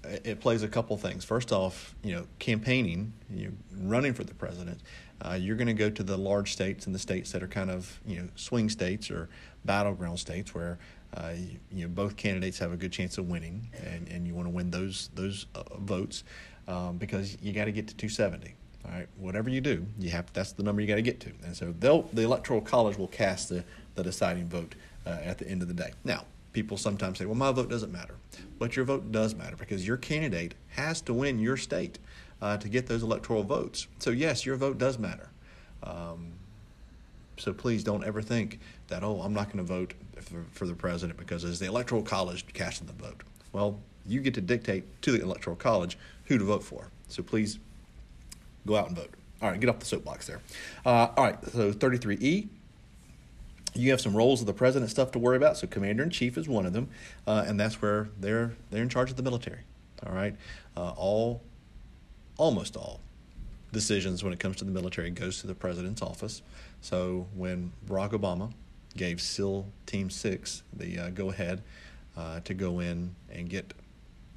it 0.04 0.40
plays 0.40 0.62
a 0.62 0.68
couple 0.68 0.96
things. 0.96 1.24
First 1.24 1.52
off, 1.52 1.94
you 2.02 2.14
know, 2.14 2.26
campaigning, 2.38 3.12
you 3.30 3.52
running 3.80 4.14
for 4.14 4.24
the 4.24 4.34
president, 4.34 4.80
uh, 5.22 5.34
you're 5.34 5.56
going 5.56 5.68
to 5.68 5.74
go 5.74 5.90
to 5.90 6.02
the 6.02 6.16
large 6.16 6.52
states 6.52 6.86
and 6.86 6.94
the 6.94 6.98
states 6.98 7.32
that 7.32 7.42
are 7.42 7.48
kind 7.48 7.70
of 7.70 8.00
you 8.06 8.20
know 8.20 8.28
swing 8.36 8.68
states 8.68 9.10
or 9.10 9.28
battleground 9.64 10.18
states 10.18 10.54
where 10.54 10.78
uh, 11.16 11.32
you, 11.36 11.58
you, 11.72 11.82
know 11.82 11.88
both 11.88 12.16
candidates 12.16 12.58
have 12.58 12.72
a 12.72 12.76
good 12.76 12.92
chance 12.92 13.18
of 13.18 13.28
winning, 13.28 13.68
and, 13.84 14.08
and 14.08 14.26
you 14.26 14.34
want 14.34 14.46
to 14.46 14.50
win 14.50 14.70
those 14.70 15.10
those 15.14 15.46
uh, 15.54 15.62
votes 15.78 16.22
um, 16.68 16.96
because 16.98 17.36
you 17.42 17.52
got 17.52 17.64
to 17.64 17.72
get 17.72 17.88
to 17.88 17.96
270. 17.96 18.54
All 18.88 18.94
right, 18.94 19.08
whatever 19.18 19.50
you 19.50 19.60
do, 19.60 19.86
you 19.98 20.10
have 20.10 20.32
that's 20.32 20.52
the 20.52 20.62
number 20.62 20.80
you 20.80 20.88
got 20.88 20.94
to 20.94 21.02
get 21.02 21.20
to, 21.20 21.32
and 21.44 21.54
so 21.54 21.74
they'll 21.78 22.02
the 22.12 22.22
electoral 22.22 22.60
college 22.60 22.96
will 22.96 23.08
cast 23.08 23.50
the 23.50 23.64
the 23.96 24.02
deciding 24.02 24.48
vote 24.48 24.74
uh, 25.06 25.18
at 25.22 25.38
the 25.38 25.48
end 25.48 25.60
of 25.60 25.68
the 25.68 25.74
day. 25.74 25.92
Now, 26.04 26.24
people 26.52 26.76
sometimes 26.78 27.18
say, 27.18 27.26
"Well, 27.26 27.34
my 27.34 27.52
vote 27.52 27.68
doesn't 27.68 27.92
matter," 27.92 28.14
but 28.58 28.76
your 28.76 28.86
vote 28.86 29.12
does 29.12 29.34
matter 29.34 29.56
because 29.56 29.86
your 29.86 29.98
candidate 29.98 30.54
has 30.68 31.02
to 31.02 31.12
win 31.12 31.38
your 31.38 31.58
state 31.58 31.98
uh, 32.40 32.56
to 32.56 32.68
get 32.68 32.86
those 32.86 33.02
electoral 33.02 33.42
votes. 33.42 33.86
So 33.98 34.10
yes, 34.10 34.46
your 34.46 34.56
vote 34.56 34.78
does 34.78 34.98
matter. 34.98 35.28
Um, 35.82 36.32
so 37.36 37.52
please 37.52 37.84
don't 37.84 38.04
ever 38.04 38.20
think 38.20 38.58
that, 38.88 39.04
oh, 39.04 39.20
I'm 39.20 39.32
not 39.32 39.46
going 39.46 39.58
to 39.58 39.62
vote 39.62 39.94
for, 40.20 40.44
for, 40.50 40.66
the 40.66 40.74
president 40.74 41.18
because 41.18 41.44
it's 41.44 41.60
the 41.60 41.66
electoral 41.66 42.02
college 42.02 42.44
casting 42.52 42.88
the 42.88 42.92
vote. 42.92 43.22
Well, 43.52 43.78
you 44.06 44.20
get 44.20 44.34
to 44.34 44.40
dictate 44.40 44.84
to 45.02 45.12
the 45.12 45.22
Electoral 45.22 45.54
College 45.54 45.96
who 46.24 46.38
to 46.38 46.44
vote 46.44 46.64
for. 46.64 46.88
So 47.08 47.22
please 47.22 47.58
go 48.68 48.76
out 48.76 48.88
and 48.88 48.96
vote. 48.96 49.10
All 49.40 49.50
right, 49.50 49.58
get 49.58 49.68
off 49.70 49.78
the 49.78 49.86
soapbox 49.86 50.26
there. 50.26 50.40
Uh, 50.84 51.08
all 51.16 51.24
right, 51.24 51.38
so 51.52 51.72
33E, 51.72 52.48
you 53.74 53.90
have 53.90 54.00
some 54.00 54.16
roles 54.16 54.40
of 54.40 54.46
the 54.46 54.52
president 54.52 54.90
stuff 54.90 55.12
to 55.12 55.18
worry 55.18 55.36
about. 55.36 55.56
So 55.56 55.66
commander 55.66 56.02
in 56.02 56.10
chief 56.10 56.36
is 56.36 56.48
one 56.48 56.66
of 56.66 56.72
them, 56.72 56.88
uh, 57.26 57.44
and 57.46 57.58
that's 57.58 57.80
where 57.80 58.08
they're 58.18 58.52
they're 58.70 58.82
in 58.82 58.88
charge 58.88 59.10
of 59.10 59.16
the 59.16 59.22
military. 59.22 59.60
All 60.06 60.12
right, 60.12 60.36
uh, 60.76 60.90
all 60.96 61.42
almost 62.36 62.76
all 62.76 63.00
decisions 63.72 64.24
when 64.24 64.32
it 64.32 64.38
comes 64.38 64.56
to 64.56 64.64
the 64.64 64.70
military 64.70 65.10
goes 65.10 65.40
to 65.40 65.46
the 65.46 65.54
president's 65.54 66.02
office. 66.02 66.42
So 66.80 67.26
when 67.34 67.72
Barack 67.86 68.10
Obama 68.10 68.52
gave 68.96 69.20
SEAL 69.20 69.66
Team 69.86 70.10
Six 70.10 70.62
the 70.72 70.98
uh, 70.98 71.10
go 71.10 71.30
ahead 71.30 71.62
uh, 72.16 72.40
to 72.40 72.54
go 72.54 72.80
in 72.80 73.14
and 73.30 73.48
get 73.48 73.72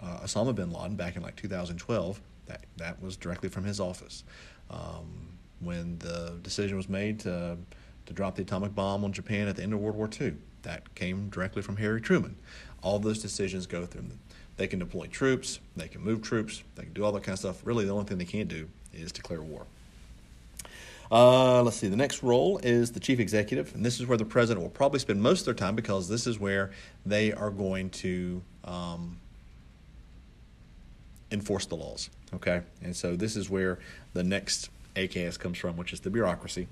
uh, 0.02 0.20
Osama 0.20 0.54
bin 0.54 0.72
Laden 0.72 0.96
back 0.96 1.16
in 1.16 1.22
like 1.22 1.36
2012, 1.36 2.22
that 2.48 2.66
that 2.78 3.02
was 3.02 3.18
directly 3.18 3.50
from 3.50 3.64
his 3.64 3.80
office. 3.80 4.24
Um, 4.70 5.38
when 5.60 5.98
the 6.00 6.40
decision 6.42 6.78
was 6.78 6.90
made 6.90 7.20
to 7.22 7.58
to 8.06 8.14
drop 8.14 8.36
the 8.36 8.42
atomic 8.42 8.76
bomb 8.76 9.04
on 9.04 9.14
Japan 9.14 9.48
at 9.48 9.56
the 9.56 9.64
end 9.64 9.74
of 9.74 9.80
World 9.80 9.96
War 9.96 10.10
II. 10.20 10.34
That 10.64 10.94
came 10.96 11.30
directly 11.30 11.62
from 11.62 11.78
Harry 11.78 12.02
Truman. 12.02 12.36
All 12.84 13.00
those 13.00 13.20
decisions 13.20 13.66
go 13.68 13.86
through 13.86 14.02
them. 14.02 14.20
They 14.58 14.68
can 14.68 14.80
deploy 14.80 15.08
troops, 15.08 15.60
they 15.76 15.88
can 15.88 16.02
move 16.02 16.22
troops, 16.22 16.64
they 16.76 16.84
can 16.84 16.94
do 16.94 17.04
all 17.04 17.12
that 17.14 17.24
kind 17.24 17.34
of 17.34 17.40
stuff. 17.40 17.66
Really, 17.66 17.86
the 17.86 17.92
only 17.92 18.06
thing 18.06 18.18
they 18.18 18.26
can't 18.26 18.50
do 18.50 18.68
is 18.94 19.12
declare 19.12 19.42
war. 19.42 19.66
Uh, 21.12 21.62
let's 21.64 21.78
see. 21.78 21.88
The 21.88 21.96
next 21.96 22.24
role 22.24 22.58
is 22.60 22.92
the 22.92 23.00
chief 23.00 23.20
executive, 23.20 23.74
and 23.76 23.86
this 23.86 24.00
is 24.00 24.08
where 24.08 24.18
the 24.18 24.26
president 24.26 24.64
will 24.64 24.70
probably 24.70 25.00
spend 25.00 25.22
most 25.22 25.42
of 25.42 25.46
their 25.46 25.54
time 25.54 25.76
because 25.76 26.08
this 26.08 26.28
is 26.28 26.40
where 26.40 26.72
they 27.06 27.34
are 27.34 27.50
going 27.50 27.90
to 27.90 28.42
um, 28.64 29.18
enforce 31.32 31.66
the 31.66 31.76
laws. 31.76 32.10
Okay, 32.34 32.62
and 32.82 32.96
so 32.96 33.16
this 33.16 33.36
is 33.36 33.50
where 33.50 33.80
the 34.14 34.24
next 34.24 34.70
AKS 34.96 35.38
comes 35.38 35.58
from, 35.58 35.78
which 35.78 35.94
is 35.94 36.00
the 36.00 36.10
bureaucracy 36.10 36.68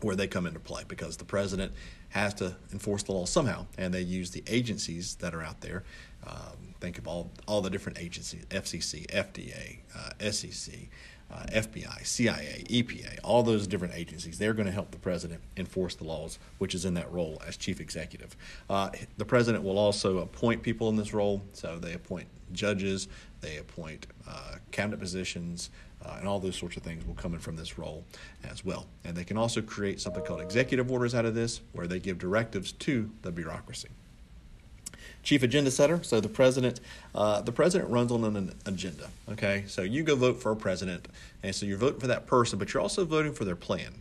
where 0.00 0.16
they 0.16 0.26
come 0.26 0.46
into 0.46 0.60
play 0.60 0.82
because 0.86 1.16
the 1.16 1.24
president 1.24 1.72
has 2.10 2.34
to 2.34 2.54
enforce 2.72 3.02
the 3.02 3.12
law 3.12 3.24
somehow, 3.24 3.66
and 3.78 3.92
they 3.92 4.00
use 4.00 4.30
the 4.30 4.42
agencies 4.46 5.16
that 5.16 5.34
are 5.34 5.42
out 5.42 5.60
there. 5.60 5.84
Um, 6.26 6.74
think 6.80 6.98
of 6.98 7.06
all 7.08 7.30
all 7.46 7.60
the 7.60 7.70
different 7.70 7.98
agencies: 7.98 8.44
FCC, 8.50 9.06
FDA, 9.06 9.78
uh, 9.94 10.30
SEC, 10.30 10.88
uh, 11.30 11.44
FBI, 11.52 12.06
CIA, 12.06 12.64
EPA. 12.68 13.18
All 13.24 13.42
those 13.42 13.66
different 13.66 13.94
agencies. 13.94 14.38
They're 14.38 14.54
going 14.54 14.66
to 14.66 14.72
help 14.72 14.90
the 14.90 14.98
president 14.98 15.40
enforce 15.56 15.94
the 15.94 16.04
laws, 16.04 16.38
which 16.58 16.74
is 16.74 16.84
in 16.84 16.94
that 16.94 17.10
role 17.12 17.40
as 17.46 17.56
chief 17.56 17.80
executive. 17.80 18.36
Uh, 18.68 18.90
the 19.16 19.24
president 19.24 19.64
will 19.64 19.78
also 19.78 20.18
appoint 20.18 20.62
people 20.62 20.88
in 20.88 20.96
this 20.96 21.12
role, 21.12 21.42
so 21.52 21.78
they 21.78 21.94
appoint 21.94 22.28
judges, 22.52 23.08
they 23.46 23.58
appoint 23.58 24.06
uh, 24.28 24.56
cabinet 24.72 24.98
positions 24.98 25.70
uh, 26.04 26.16
and 26.18 26.28
all 26.28 26.40
those 26.40 26.56
sorts 26.56 26.76
of 26.76 26.82
things 26.82 27.06
will 27.06 27.14
come 27.14 27.32
in 27.32 27.40
from 27.40 27.56
this 27.56 27.78
role 27.78 28.04
as 28.44 28.64
well. 28.64 28.86
And 29.04 29.16
they 29.16 29.24
can 29.24 29.36
also 29.36 29.62
create 29.62 30.00
something 30.00 30.24
called 30.24 30.40
executive 30.40 30.90
orders 30.90 31.14
out 31.14 31.24
of 31.24 31.34
this, 31.34 31.60
where 31.72 31.86
they 31.86 31.98
give 31.98 32.18
directives 32.18 32.72
to 32.72 33.10
the 33.22 33.30
bureaucracy. 33.30 33.88
Chief 35.22 35.42
agenda 35.42 35.70
setter. 35.70 36.02
So 36.02 36.20
the 36.20 36.28
president, 36.28 36.80
uh, 37.14 37.40
the 37.40 37.52
president 37.52 37.90
runs 37.90 38.12
on 38.12 38.24
an 38.24 38.52
agenda. 38.66 39.08
Okay, 39.30 39.64
so 39.66 39.82
you 39.82 40.02
go 40.02 40.14
vote 40.14 40.40
for 40.40 40.52
a 40.52 40.56
president, 40.56 41.08
and 41.42 41.54
so 41.54 41.66
you're 41.66 41.78
voting 41.78 42.00
for 42.00 42.06
that 42.08 42.26
person, 42.26 42.58
but 42.58 42.72
you're 42.72 42.82
also 42.82 43.04
voting 43.04 43.32
for 43.32 43.44
their 43.44 43.56
plan. 43.56 43.92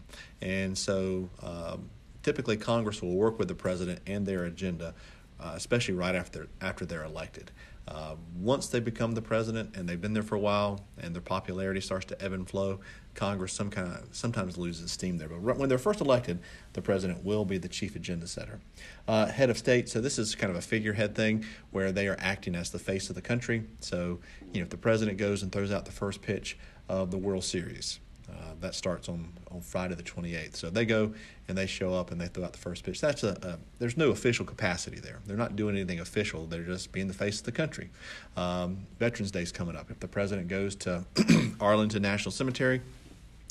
And 0.42 0.78
so 0.78 1.30
um, 1.42 1.90
typically 2.22 2.58
Congress 2.58 3.02
will 3.02 3.16
work 3.16 3.40
with 3.40 3.48
the 3.48 3.56
president 3.56 4.00
and 4.06 4.26
their 4.26 4.46
agenda, 4.46 4.94
uh, 5.40 5.54
especially 5.56 5.94
right 5.94 6.16
after 6.16 6.48
after 6.62 6.86
they're 6.86 7.04
elected. 7.04 7.52
Uh, 7.88 8.16
once 8.40 8.68
they 8.68 8.80
become 8.80 9.12
the 9.12 9.22
president 9.22 9.76
and 9.76 9.88
they've 9.88 10.02
been 10.02 10.14
there 10.14 10.24
for 10.24 10.36
a 10.36 10.40
while 10.40 10.84
and 10.98 11.14
their 11.14 11.22
popularity 11.22 11.80
starts 11.80 12.06
to 12.06 12.20
ebb 12.20 12.34
and 12.34 12.50
flow, 12.50 12.80
Congress 13.14 13.54
some 13.54 13.70
kind 13.70 13.88
of, 13.88 14.08
sometimes 14.12 14.58
loses 14.58 14.92
steam 14.92 15.20
there. 15.20 15.30
But 15.30 15.58
when 15.58 15.70
they're 15.70 15.78
first 15.78 16.02
elected, 16.02 16.40
the 16.74 16.82
president 16.82 17.24
will 17.24 17.46
be 17.46 17.60
the 17.60 17.68
chief 17.68 17.96
agenda 17.96 18.26
setter. 18.26 18.60
Uh, 19.08 19.28
head 19.28 19.52
of 19.52 19.58
state, 19.58 19.88
so 19.88 20.02
this 20.02 20.18
is 20.18 20.34
kind 20.34 20.50
of 20.50 20.58
a 20.58 20.62
figurehead 20.62 21.14
thing 21.16 21.46
where 21.70 21.92
they 21.92 22.08
are 22.08 22.18
acting 22.20 22.56
as 22.56 22.72
the 22.72 22.80
face 22.80 23.10
of 23.10 23.16
the 23.16 23.22
country. 23.22 23.64
So, 23.82 24.20
you 24.52 24.62
know, 24.62 24.64
if 24.64 24.70
the 24.70 24.78
president 24.78 25.20
goes 25.20 25.44
and 25.44 25.52
throws 25.52 25.72
out 25.72 25.86
the 25.86 25.92
first 25.92 26.24
pitch 26.24 26.58
of 26.90 27.12
the 27.12 27.18
World 27.18 27.44
Series, 27.44 28.00
uh, 28.36 28.54
that 28.62 28.76
starts 28.76 29.08
on, 29.10 29.32
on 29.52 29.62
Friday 29.62 29.96
the 29.96 30.04
28th. 30.04 30.56
So 30.56 30.70
they 30.70 30.86
go 30.86 31.14
and 31.48 31.58
they 31.58 31.66
show 31.66 31.94
up 31.94 32.12
and 32.12 32.20
they 32.20 32.28
throw 32.28 32.44
out 32.44 32.54
the 32.54 32.60
first 32.60 32.84
pitch. 32.84 33.02
That's 33.02 33.24
a, 33.24 33.38
a 33.42 33.58
there's 33.80 33.98
no 33.98 34.12
official 34.12 34.46
capacity 34.46 35.00
there. 35.00 35.20
They're 35.26 35.38
not 35.38 35.56
doing 35.56 35.76
anything 35.76 36.00
official. 36.00 36.46
They're 36.46 36.64
just 36.64 36.92
being 36.92 37.08
the 37.08 37.14
face 37.14 37.40
of 37.40 37.46
the 37.46 37.52
country. 37.52 37.90
Um, 38.36 38.88
Veterans 39.00 39.32
Day 39.32 39.42
is 39.42 39.52
coming 39.52 39.76
up. 39.76 39.90
If 39.90 40.00
the 40.00 40.08
president 40.08 40.48
goes 40.48 40.76
to 40.78 41.06
Arlington 41.60 42.02
National 42.02 42.32
Cemetery 42.32 42.82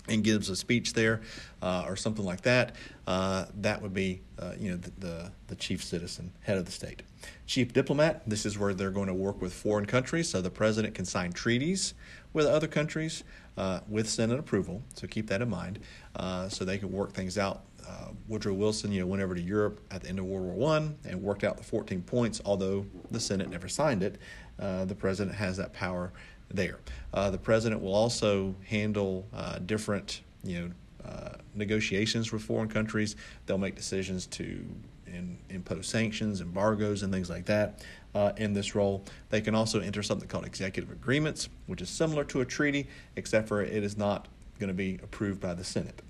and 0.08 0.22
gives 0.22 0.50
a 0.50 0.56
speech 0.56 0.92
there 0.92 1.22
uh, 1.62 1.84
or 1.86 1.96
something 1.96 2.24
like 2.24 2.42
that, 2.42 2.74
uh, 3.06 3.46
that 3.56 3.80
would 3.80 3.94
be 3.94 4.20
uh, 4.38 4.52
you 4.58 4.70
know 4.70 4.76
the, 4.76 4.90
the, 4.98 5.32
the 5.48 5.54
chief 5.56 5.82
citizen, 5.82 6.32
head 6.40 6.58
of 6.58 6.66
the 6.66 6.72
state. 6.72 7.02
Chief 7.46 7.72
diplomat. 7.72 8.22
This 8.26 8.44
is 8.44 8.58
where 8.58 8.74
they're 8.74 8.90
going 8.90 9.08
to 9.08 9.14
work 9.14 9.40
with 9.40 9.52
foreign 9.52 9.86
countries, 9.86 10.28
so 10.28 10.40
the 10.40 10.50
president 10.50 10.94
can 10.94 11.04
sign 11.04 11.32
treaties 11.32 11.94
with 12.32 12.46
other 12.46 12.66
countries 12.66 13.24
uh, 13.56 13.80
with 13.88 14.08
Senate 14.08 14.38
approval. 14.38 14.82
So 14.94 15.06
keep 15.06 15.28
that 15.28 15.40
in 15.40 15.48
mind, 15.48 15.78
uh, 16.16 16.48
so 16.48 16.64
they 16.64 16.78
can 16.78 16.92
work 16.92 17.12
things 17.12 17.38
out. 17.38 17.62
Uh, 17.86 18.08
Woodrow 18.28 18.54
Wilson, 18.54 18.92
you 18.92 19.00
know, 19.00 19.06
went 19.06 19.22
over 19.22 19.34
to 19.34 19.42
Europe 19.42 19.80
at 19.90 20.02
the 20.02 20.08
end 20.08 20.18
of 20.18 20.24
World 20.24 20.46
War 20.46 20.54
One 20.54 20.96
and 21.04 21.22
worked 21.22 21.44
out 21.44 21.56
the 21.58 21.62
14 21.62 22.02
points. 22.02 22.40
Although 22.44 22.86
the 23.10 23.20
Senate 23.20 23.50
never 23.50 23.68
signed 23.68 24.02
it, 24.02 24.18
the 24.58 24.94
president 24.98 25.36
has 25.36 25.58
that 25.58 25.72
power 25.72 26.12
there. 26.50 26.78
Uh, 27.12 27.30
the 27.30 27.38
president 27.38 27.80
will 27.80 27.94
also 27.94 28.54
handle 28.66 29.26
uh, 29.34 29.58
different, 29.58 30.22
you 30.42 30.60
know, 30.60 30.70
uh, 31.08 31.36
negotiations 31.54 32.32
with 32.32 32.42
foreign 32.42 32.68
countries. 32.68 33.16
They'll 33.46 33.58
make 33.58 33.74
decisions 33.74 34.26
to 34.26 34.64
in, 35.06 35.38
impose 35.48 35.86
sanctions, 35.86 36.40
embargoes, 36.40 37.02
and 37.02 37.12
things 37.12 37.30
like 37.30 37.46
that 37.46 37.84
uh, 38.14 38.32
in 38.36 38.52
this 38.52 38.74
role. 38.74 39.04
They 39.30 39.40
can 39.40 39.54
also 39.54 39.80
enter 39.80 40.02
something 40.02 40.28
called 40.28 40.46
executive 40.46 40.90
agreements, 40.90 41.48
which 41.66 41.80
is 41.80 41.88
similar 41.88 42.24
to 42.24 42.40
a 42.40 42.44
treaty, 42.44 42.88
except 43.16 43.48
for 43.48 43.62
it 43.62 43.84
is 43.84 43.96
not 43.96 44.28
going 44.58 44.68
to 44.68 44.74
be 44.74 44.98
approved 45.02 45.40
by 45.40 45.54
the 45.54 45.64
Senate. 45.64 46.02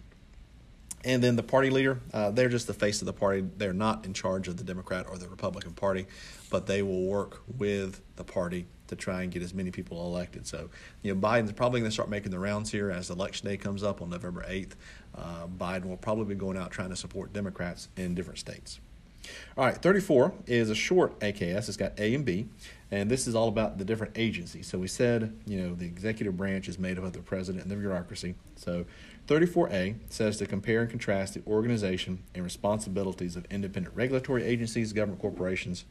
And 1.05 1.23
then 1.23 1.37
the 1.37 1.43
party 1.43 1.69
leader, 1.69 2.01
uh, 2.13 2.31
they're 2.31 2.49
just 2.49 2.67
the 2.67 2.75
face 2.75 3.03
of 3.03 3.07
the 3.07 3.13
party. 3.13 3.45
They're 3.59 3.75
not 3.75 4.07
in 4.07 4.15
charge 4.15 4.49
of 4.49 4.57
the 4.57 4.65
Democrat 4.65 5.07
or 5.09 5.19
the 5.19 5.29
Republican 5.29 5.73
Party, 5.73 6.07
but 6.51 6.67
they 6.67 6.83
will 6.83 7.05
work 7.05 7.43
with 7.59 8.01
the 8.17 8.25
party 8.25 8.67
to 8.87 8.97
try 8.97 9.23
and 9.23 9.31
get 9.31 9.43
as 9.43 9.53
many 9.53 9.71
people 9.71 10.07
elected. 10.07 10.47
So, 10.47 10.71
you 11.03 11.15
know, 11.15 11.21
Biden's 11.21 11.53
probably 11.53 11.81
going 11.81 11.91
to 11.91 11.95
start 11.95 12.09
making 12.09 12.31
the 12.31 12.39
rounds 12.39 12.71
here 12.71 12.91
as 12.91 13.11
election 13.11 13.49
day 13.49 13.57
comes 13.57 13.83
up 13.83 14.01
on 14.01 14.11
November 14.11 14.45
8th. 14.49 14.73
Uh, 15.15 15.47
Biden 15.47 15.87
will 15.87 15.97
probably 15.97 16.25
be 16.25 16.35
going 16.35 16.57
out 16.57 16.71
trying 16.71 16.91
to 16.91 16.97
support 16.97 17.33
Democrats 17.33 17.89
in 17.97 18.15
different 18.15 18.39
states. 18.39 18.81
All 19.57 19.65
right, 19.65 19.77
34 19.77 20.35
is 20.47 20.71
a 20.71 20.75
short 20.75 21.19
AKS. 21.21 21.69
It's 21.69 21.77
got 21.77 21.99
A 21.99 22.15
and 22.15 22.25
B, 22.25 22.49
and 22.91 23.11
this 23.11 23.27
is 23.27 23.35
all 23.35 23.49
about 23.49 23.79
the 23.79 23.85
different 23.85 24.19
agencies. 24.19 24.67
So 24.67 24.79
we 24.79 24.89
said, 24.89 25.35
you 25.47 25.61
know, 25.61 25.75
the 25.75 25.87
executive 25.87 26.37
branch 26.37 26.69
is 26.69 26.79
made 26.79 26.99
up 26.99 27.05
of 27.05 27.13
the 27.13 27.21
president 27.21 27.63
and 27.63 27.71
the 27.71 27.77
bureaucracy. 27.77 28.35
So 28.57 28.85
34A 29.26 29.97
says 30.11 30.37
to 30.38 30.47
compare 30.47 30.83
and 30.83 30.90
contrast 30.90 31.35
the 31.35 31.43
organization 31.47 32.23
and 32.35 32.45
responsibilities 32.45 33.37
of 33.37 33.47
independent 33.50 33.97
regulatory 33.97 34.45
agencies, 34.45 34.93
government 34.93 35.21
corporations, 35.21 35.85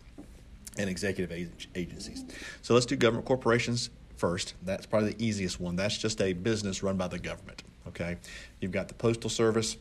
and 0.77 0.89
executive 0.89 1.31
agencies. 1.75 2.25
So 2.61 2.73
let's 2.73 2.85
do 2.85 2.95
government 2.95 3.25
corporations 3.25 3.89
first. 4.15 4.53
That's 4.63 4.85
probably 4.85 5.13
the 5.13 5.25
easiest 5.25 5.59
one. 5.59 5.75
That's 5.75 5.97
just 5.97 6.21
a 6.21 6.33
business 6.33 6.83
run 6.83 6.97
by 6.97 7.07
the 7.07 7.19
government. 7.19 7.63
Okay, 7.87 8.17
you've 8.59 8.71
got 8.71 8.87
the 8.87 8.93
Postal 8.93 9.29
Service. 9.29 9.77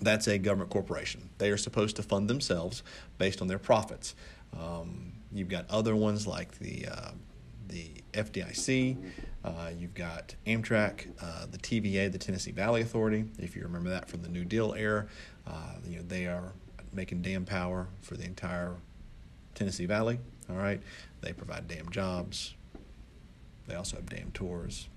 That's 0.00 0.26
a 0.26 0.38
government 0.38 0.70
corporation. 0.70 1.28
They 1.38 1.50
are 1.50 1.56
supposed 1.56 1.96
to 1.96 2.02
fund 2.02 2.28
themselves 2.28 2.82
based 3.18 3.40
on 3.40 3.46
their 3.46 3.58
profits. 3.58 4.14
Um, 4.58 5.12
you've 5.32 5.48
got 5.48 5.70
other 5.70 5.94
ones 5.94 6.26
like 6.26 6.58
the 6.58 6.88
uh, 6.90 7.10
the 7.72 7.90
FDIC. 8.12 8.96
Uh, 9.44 9.70
you've 9.76 9.94
got 9.94 10.34
Amtrak, 10.46 11.08
uh, 11.20 11.46
the 11.50 11.58
TVA, 11.58 12.12
the 12.12 12.18
Tennessee 12.18 12.52
Valley 12.52 12.82
Authority. 12.82 13.24
If 13.38 13.56
you 13.56 13.62
remember 13.62 13.90
that 13.90 14.08
from 14.08 14.22
the 14.22 14.28
New 14.28 14.44
Deal 14.44 14.74
era, 14.74 15.06
uh, 15.46 15.74
you 15.88 15.96
know 15.96 16.04
they 16.06 16.26
are 16.26 16.52
making 16.92 17.22
dam 17.22 17.44
power 17.44 17.88
for 18.02 18.16
the 18.16 18.24
entire 18.24 18.76
Tennessee 19.54 19.86
Valley. 19.86 20.18
All 20.50 20.56
right, 20.56 20.80
they 21.22 21.32
provide 21.32 21.66
dam 21.66 21.88
jobs. 21.90 22.54
They 23.66 23.74
also 23.74 23.96
have 23.96 24.06
dam 24.06 24.30
tours. 24.32 24.88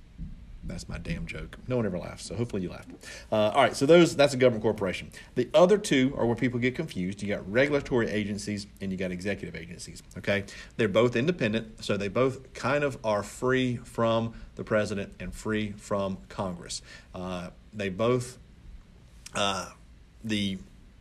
That's 0.67 0.89
my 0.89 0.97
damn 0.97 1.25
joke. 1.25 1.57
No 1.67 1.77
one 1.77 1.85
ever 1.85 1.97
laughs, 1.97 2.25
so 2.25 2.35
hopefully 2.35 2.63
you 2.63 2.69
laughed. 2.69 2.89
Uh, 3.31 3.51
all 3.53 3.61
right, 3.61 3.75
so 3.75 3.85
those 3.85 4.15
that's 4.15 4.33
a 4.33 4.37
government 4.37 4.63
corporation. 4.63 5.11
The 5.35 5.49
other 5.53 5.77
two 5.77 6.13
are 6.17 6.25
where 6.25 6.35
people 6.35 6.59
get 6.59 6.75
confused. 6.75 7.21
You 7.21 7.33
got 7.33 7.49
regulatory 7.51 8.09
agencies 8.09 8.67
and 8.81 8.91
you 8.91 8.97
got 8.97 9.11
executive 9.11 9.55
agencies. 9.55 10.01
Okay, 10.17 10.45
they're 10.77 10.87
both 10.87 11.15
independent, 11.15 11.83
so 11.83 11.97
they 11.97 12.07
both 12.07 12.53
kind 12.53 12.83
of 12.83 12.97
are 13.03 13.23
free 13.23 13.77
from 13.77 14.33
the 14.55 14.63
president 14.63 15.13
and 15.19 15.33
free 15.33 15.71
from 15.77 16.17
Congress. 16.29 16.81
Uh, 17.13 17.49
they 17.73 17.89
both 17.89 18.37
uh, 19.35 19.69
the 20.23 20.57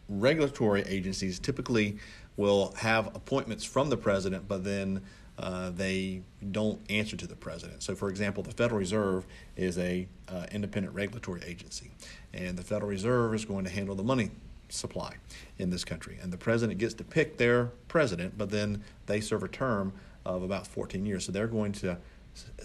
regulatory 0.09 0.83
agencies 0.83 1.38
typically 1.38 1.99
will 2.37 2.75
have 2.78 3.06
appointments 3.14 3.64
from 3.64 3.90
the 3.90 3.97
president, 3.97 4.49
but 4.49 4.64
then 4.64 5.00
uh, 5.38 5.70
they 5.70 6.22
don't 6.52 6.80
answer 6.88 7.16
to 7.16 7.26
the 7.26 7.34
president. 7.34 7.82
So, 7.82 7.94
for 7.94 8.08
example, 8.08 8.42
the 8.42 8.52
Federal 8.52 8.78
Reserve 8.78 9.26
is 9.56 9.78
a 9.78 10.06
uh, 10.28 10.46
independent 10.52 10.94
regulatory 10.94 11.42
agency, 11.44 11.90
and 12.32 12.56
the 12.56 12.62
Federal 12.62 12.90
Reserve 12.90 13.34
is 13.34 13.44
going 13.44 13.64
to 13.64 13.70
handle 13.70 13.94
the 13.94 14.04
money 14.04 14.30
supply 14.68 15.14
in 15.58 15.70
this 15.70 15.84
country. 15.84 16.18
And 16.22 16.32
the 16.32 16.38
president 16.38 16.78
gets 16.78 16.94
to 16.94 17.04
pick 17.04 17.36
their 17.36 17.66
president, 17.88 18.38
but 18.38 18.50
then 18.50 18.82
they 19.06 19.20
serve 19.20 19.42
a 19.42 19.48
term 19.48 19.92
of 20.24 20.42
about 20.42 20.66
14 20.66 21.04
years. 21.04 21.26
So 21.26 21.32
they're 21.32 21.46
going 21.46 21.72
to 21.72 21.98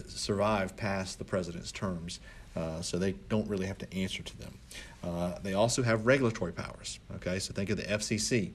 survive 0.07 0.75
past 0.75 1.19
the 1.19 1.25
president's 1.25 1.71
terms. 1.71 2.19
Uh, 2.55 2.81
so 2.81 2.97
they 2.97 3.13
don't 3.29 3.47
really 3.47 3.67
have 3.67 3.77
to 3.77 3.93
answer 3.93 4.23
to 4.23 4.37
them. 4.37 4.57
Uh, 5.03 5.37
they 5.43 5.53
also 5.53 5.83
have 5.83 6.05
regulatory 6.05 6.51
powers. 6.51 6.99
Okay, 7.15 7.39
so 7.39 7.53
think 7.53 7.69
of 7.69 7.77
the 7.77 7.83
FCC, 7.83 8.51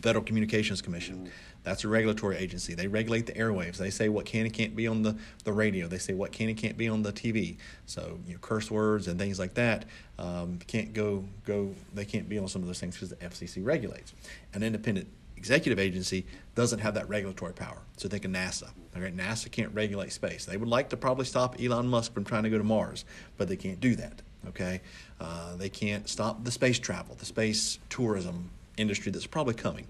Federal 0.00 0.24
Communications 0.24 0.80
Commission. 0.80 1.30
That's 1.64 1.84
a 1.84 1.88
regulatory 1.88 2.36
agency. 2.36 2.74
They 2.74 2.88
regulate 2.88 3.26
the 3.26 3.32
airwaves. 3.32 3.76
They 3.76 3.90
say 3.90 4.08
what 4.08 4.26
can 4.26 4.46
and 4.46 4.52
can't 4.52 4.74
be 4.74 4.86
on 4.86 5.02
the, 5.02 5.16
the 5.44 5.52
radio. 5.52 5.86
They 5.86 5.98
say 5.98 6.12
what 6.12 6.32
can 6.32 6.48
and 6.48 6.58
can't 6.58 6.76
be 6.76 6.88
on 6.88 7.02
the 7.02 7.12
TV. 7.12 7.56
So 7.86 8.18
you 8.26 8.34
know, 8.34 8.38
curse 8.40 8.70
words 8.70 9.06
and 9.08 9.18
things 9.18 9.38
like 9.38 9.54
that 9.54 9.84
um, 10.18 10.58
can't 10.66 10.92
go 10.92 11.24
go. 11.44 11.74
They 11.94 12.04
can't 12.04 12.28
be 12.28 12.38
on 12.38 12.48
some 12.48 12.62
of 12.62 12.68
those 12.68 12.80
things 12.80 12.94
because 12.96 13.10
the 13.10 13.16
FCC 13.16 13.64
regulates. 13.64 14.12
An 14.54 14.62
independent 14.62 15.08
executive 15.36 15.80
agency 15.80 16.24
doesn't 16.54 16.78
have 16.78 16.94
that 16.94 17.08
regulatory 17.08 17.52
power. 17.52 17.78
So 17.96 18.08
think 18.08 18.24
of 18.24 18.30
NASA. 18.30 18.70
Okay, 18.96 19.10
NASA 19.10 19.50
can't 19.50 19.74
regulate 19.74 20.12
space. 20.12 20.44
They 20.44 20.56
would 20.56 20.68
like 20.68 20.90
to 20.90 20.96
probably 20.96 21.24
stop 21.24 21.56
Elon 21.60 21.88
Musk 21.88 22.12
from 22.14 22.24
trying 22.24 22.44
to 22.44 22.50
go 22.50 22.58
to 22.58 22.64
Mars, 22.64 23.04
but 23.36 23.48
they 23.48 23.56
can't 23.56 23.80
do 23.80 23.96
that. 23.96 24.22
Okay, 24.48 24.80
uh, 25.20 25.56
they 25.56 25.68
can't 25.68 26.08
stop 26.08 26.44
the 26.44 26.50
space 26.50 26.78
travel, 26.78 27.14
the 27.14 27.24
space 27.24 27.78
tourism 27.88 28.50
industry 28.76 29.12
that's 29.12 29.26
probably 29.26 29.54
coming 29.54 29.86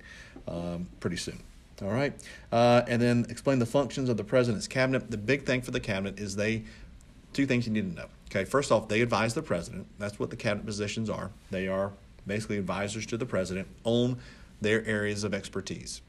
um, 0.49 0.87
pretty 1.01 1.17
soon. 1.17 1.39
All 1.81 1.89
right. 1.89 2.13
Uh, 2.51 2.83
and 2.87 3.01
then 3.01 3.27
explain 3.29 3.59
the 3.59 3.67
functions 3.67 4.09
of 4.09 4.17
the 4.17 4.25
president's 4.25 4.69
cabinet. 4.69 5.11
The 5.11 5.17
big 5.17 5.45
thing 5.45 5.63
for 5.63 5.71
the 5.71 5.81
cabinet 5.81 6.21
is 6.21 6.37
they, 6.37 6.65
two 7.33 7.47
things 7.47 7.67
you 7.67 7.73
need 7.73 7.91
to 7.91 8.03
know. 8.03 8.09
Okay. 8.31 8.45
First 8.45 8.71
off, 8.71 8.89
they 8.89 9.01
advise 9.01 9.35
the 9.35 9.43
president. 9.43 9.87
That's 9.99 10.19
what 10.19 10.31
the 10.31 10.37
cabinet 10.37 10.67
positions 10.67 11.09
are. 11.11 11.31
They 11.51 11.69
are 11.69 11.93
basically 12.27 12.59
advisors 12.59 13.07
to 13.07 13.17
the 13.17 13.27
president 13.27 13.69
on 13.85 14.19
their 14.61 14.85
areas 14.87 15.25
of 15.25 15.35
expertise. 15.35 16.03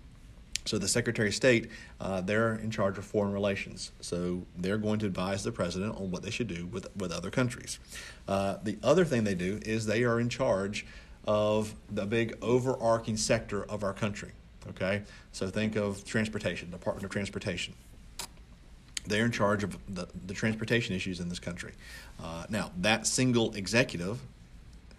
So 0.66 0.78
the 0.78 0.88
Secretary 0.88 1.28
of 1.28 1.36
State, 1.36 1.70
uh, 2.00 2.22
they're 2.22 2.56
in 2.56 2.72
charge 2.72 2.98
of 2.98 3.04
foreign 3.04 3.34
relations. 3.34 3.92
So 4.00 4.44
they're 4.58 4.78
going 4.78 5.00
to 5.00 5.06
advise 5.06 5.44
the 5.44 5.52
president 5.52 5.98
on 5.98 6.12
what 6.12 6.24
they 6.24 6.30
should 6.30 6.48
do 6.48 6.68
with, 6.68 6.88
with 6.96 7.12
other 7.12 7.30
countries. 7.30 7.80
Uh, 8.28 8.58
the 8.64 8.78
other 8.82 9.04
thing 9.04 9.24
they 9.26 9.36
do 9.36 9.60
is 9.66 9.86
they 9.86 10.04
are 10.04 10.20
in 10.20 10.30
charge 10.30 10.86
of 11.28 11.76
the 11.90 12.06
big 12.06 12.38
overarching 12.42 13.18
sector 13.18 13.64
of 13.66 13.84
our 13.84 13.94
country. 13.94 14.32
Okay, 14.70 15.04
so 15.32 15.50
think 15.50 15.76
of 15.76 16.06
transportation, 16.06 16.72
Department 16.72 17.04
of 17.04 17.12
Transportation. 17.12 17.74
They're 19.06 19.26
in 19.26 19.32
charge 19.32 19.64
of 19.64 19.78
the, 19.94 20.08
the 20.26 20.34
transportation 20.34 20.96
issues 20.96 21.20
in 21.20 21.28
this 21.28 21.40
country. 21.40 21.74
Uh, 22.22 22.46
now, 22.50 22.72
that 22.78 23.06
single 23.06 23.54
executive 23.54 24.22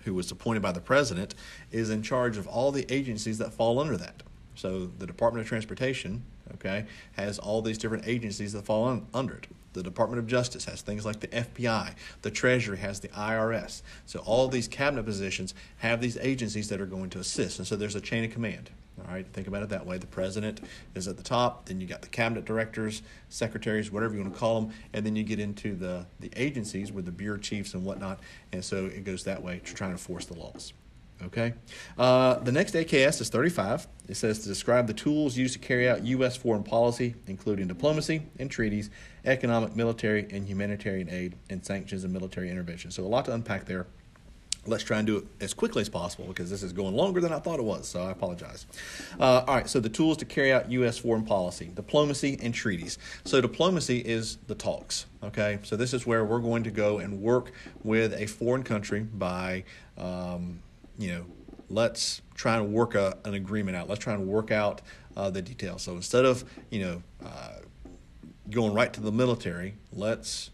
who 0.05 0.13
was 0.13 0.31
appointed 0.31 0.61
by 0.61 0.73
the 0.73 0.81
president 0.81 1.35
is 1.73 1.89
in 1.89 2.03
charge 2.03 2.37
of 2.37 2.47
all 2.47 2.71
the 2.71 2.85
agencies 2.93 3.39
that 3.39 3.55
fall 3.55 3.79
under 3.79 3.97
that. 3.97 4.23
So 4.55 4.91
the 4.99 5.07
Department 5.07 5.43
of 5.43 5.49
Transportation, 5.49 6.23
okay, 6.55 6.85
has 7.15 7.39
all 7.39 7.63
these 7.63 7.79
different 7.79 8.07
agencies 8.07 8.53
that 8.53 8.65
fall 8.65 8.87
un- 8.89 9.07
under 9.15 9.35
it. 9.35 9.47
The 9.73 9.83
Department 9.83 10.21
of 10.21 10.27
Justice 10.29 10.67
has 10.67 10.83
things 10.83 11.05
like 11.05 11.19
the 11.19 11.27
FBI. 11.29 11.95
The 12.23 12.31
Treasury 12.31 12.79
has 12.79 13.01
the 13.01 13.09
IRS. 13.09 13.83
So 14.07 14.21
all 14.21 14.47
these 14.47 14.69
cabinet 14.69 15.05
positions 15.05 15.53
have 15.79 16.01
these 16.01 16.17
agencies 16.19 16.69
that 16.69 16.81
are 16.81 16.87
going 16.87 17.11
to 17.11 17.19
assist. 17.19 17.59
And 17.59 17.67
so 17.67 17.75
there's 17.75 17.97
a 17.97 18.01
chain 18.01 18.25
of 18.25 18.31
command. 18.31 18.71
All 19.01 19.13
right, 19.13 19.27
think 19.33 19.49
about 19.49 19.63
it 19.63 19.71
that 19.71 19.85
way. 19.85 19.99
The 19.99 20.07
president 20.07 20.61
is 20.95 21.09
at 21.09 21.17
the 21.17 21.23
top, 21.23 21.67
then 21.67 21.81
you 21.81 21.87
got 21.87 22.03
the 22.03 22.09
cabinet 22.09 22.45
directors, 22.45 23.03
secretaries, 23.29 23.91
whatever 23.91 24.15
you 24.15 24.21
want 24.21 24.33
to 24.33 24.39
call 24.39 24.61
them, 24.61 24.73
and 24.93 25.05
then 25.05 25.17
you 25.17 25.25
get 25.25 25.41
into 25.41 25.75
the, 25.75 26.07
the 26.21 26.31
agencies 26.37 26.93
with 26.93 27.05
the 27.05 27.11
bureau 27.11 27.39
chiefs 27.39 27.75
and 27.75 27.85
whatnot. 27.85 28.21
And 28.53 28.65
so 28.65 28.87
it 28.87 29.05
goes 29.05 29.25
that 29.25 29.43
way 29.43 29.61
to 29.65 29.75
try 29.75 29.89
to 29.89 29.93
enforce 29.93 30.27
the 30.27 30.35
laws. 30.35 30.73
Okay. 31.23 31.55
Uh, 31.97 32.35
the 32.41 32.53
next 32.53 32.75
AKS 32.75 33.21
is 33.21 33.29
35. 33.31 33.87
It 34.09 34.17
says 34.17 34.41
to 34.41 34.49
describe 34.49 34.87
the 34.87 34.95
tools 34.95 35.37
used 35.37 35.55
to 35.55 35.61
carry 35.61 35.89
out 35.89 36.05
U.S. 36.05 36.37
foreign 36.37 36.65
policy, 36.65 37.15
including 37.27 37.67
diplomacy 37.69 38.23
and 38.39 38.51
treaties, 38.51 38.91
economic, 39.25 39.75
military, 39.75 40.27
and 40.31 40.47
humanitarian 40.47 41.09
aid, 41.09 41.37
and 41.49 41.65
sanctions 41.65 42.05
and 42.05 42.13
military 42.13 42.51
intervention. 42.51 42.91
So 42.91 43.05
a 43.05 43.09
lot 43.09 43.25
to 43.27 43.33
unpack 43.33 43.65
there. 43.65 43.87
Let's 44.67 44.83
try 44.83 44.99
and 44.99 45.07
do 45.07 45.19
it 45.19 45.27
as 45.41 45.55
quickly 45.55 45.83
as 45.83 45.89
possible 45.89 46.27
because 46.27 46.51
this 46.51 46.63
is 46.63 46.73
going 46.73 46.95
longer 46.95 47.21
than 47.21 47.33
I 47.33 47.39
thought 47.39 47.59
it 47.59 47.65
was, 47.65 47.87
so 47.87 48.03
I 48.03 48.11
apologize. 48.11 48.67
Uh, 49.19 49.45
all 49.47 49.55
right, 49.55 49.69
so 49.69 49.81
the 49.81 49.89
tools 49.89 50.17
to 50.19 50.25
carry 50.25 50.53
out 50.53 50.71
U.S. 50.71 50.99
foreign 50.99 51.25
policy, 51.25 51.71
diplomacy, 51.75 52.39
and 52.43 52.55
treaties. 52.55 52.99
So, 53.25 53.41
diplomacy 53.41 53.99
is 53.99 54.39
the 54.47 54.55
talks, 54.55 55.07
okay? 55.23 55.59
So, 55.63 55.77
this 55.77 55.93
is 55.93 56.07
where 56.07 56.25
we're 56.25 56.41
going 56.41 56.65
to 56.65 56.71
go 56.71 56.99
and 56.99 57.21
work 57.21 57.53
with 57.83 58.15
a 58.15 58.27
foreign 58.27 58.63
country 58.63 59.01
by, 59.01 59.65
um, 59.99 60.61
you 60.99 61.13
know, 61.13 61.27
let's 61.69 62.23
try 62.35 62.57
and 62.57 62.73
work 62.73 62.95
a, 62.95 63.19
an 63.25 63.35
agreement 63.35 63.77
out. 63.77 63.89
Let's 63.89 64.03
try 64.03 64.15
and 64.15 64.27
work 64.27 64.51
out 64.51 64.81
uh, 65.17 65.31
the 65.31 65.43
details. 65.43 65.83
So, 65.83 65.93
instead 65.93 66.25
of, 66.25 66.45
you 66.71 66.81
know, 66.81 67.03
uh, 67.25 67.59
going 68.51 68.75
right 68.75 68.93
to 68.93 69.01
the 69.01 69.13
military, 69.13 69.77
let's 69.93 70.51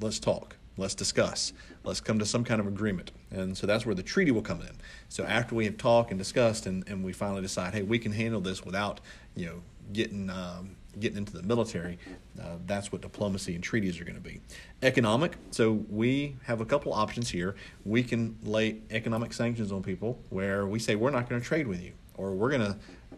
let's 0.00 0.18
talk 0.18 0.56
Let's 0.76 0.94
discuss. 0.94 1.52
Let's 1.84 2.00
come 2.00 2.18
to 2.18 2.26
some 2.26 2.44
kind 2.44 2.60
of 2.60 2.66
agreement. 2.66 3.12
And 3.34 3.56
so 3.56 3.66
that's 3.66 3.84
where 3.84 3.94
the 3.94 4.02
treaty 4.02 4.30
will 4.30 4.42
come 4.42 4.60
in. 4.60 4.76
So 5.08 5.24
after 5.24 5.54
we 5.54 5.64
have 5.64 5.76
talked 5.76 6.10
and 6.10 6.18
discussed 6.18 6.66
and, 6.66 6.88
and 6.88 7.04
we 7.04 7.12
finally 7.12 7.42
decide, 7.42 7.74
hey, 7.74 7.82
we 7.82 7.98
can 7.98 8.12
handle 8.12 8.40
this 8.40 8.64
without, 8.64 9.00
you 9.34 9.46
know, 9.46 9.62
getting 9.92 10.30
um, 10.30 10.76
getting 11.00 11.18
into 11.18 11.32
the 11.32 11.42
military, 11.42 11.98
uh, 12.40 12.56
that's 12.66 12.92
what 12.92 13.00
diplomacy 13.02 13.54
and 13.56 13.64
treaties 13.64 14.00
are 14.00 14.04
going 14.04 14.14
to 14.14 14.20
be. 14.20 14.40
Economic. 14.82 15.36
So 15.50 15.72
we 15.90 16.36
have 16.44 16.60
a 16.60 16.64
couple 16.64 16.92
options 16.92 17.30
here. 17.30 17.56
We 17.84 18.04
can 18.04 18.38
lay 18.44 18.76
economic 18.90 19.32
sanctions 19.32 19.72
on 19.72 19.82
people 19.82 20.20
where 20.30 20.66
we 20.66 20.78
say 20.78 20.94
we're 20.94 21.10
not 21.10 21.28
going 21.28 21.40
to 21.40 21.46
trade 21.46 21.66
with 21.66 21.82
you 21.82 21.92
or 22.16 22.32
we're 22.32 22.50
going 22.50 22.62
to, 22.62 22.76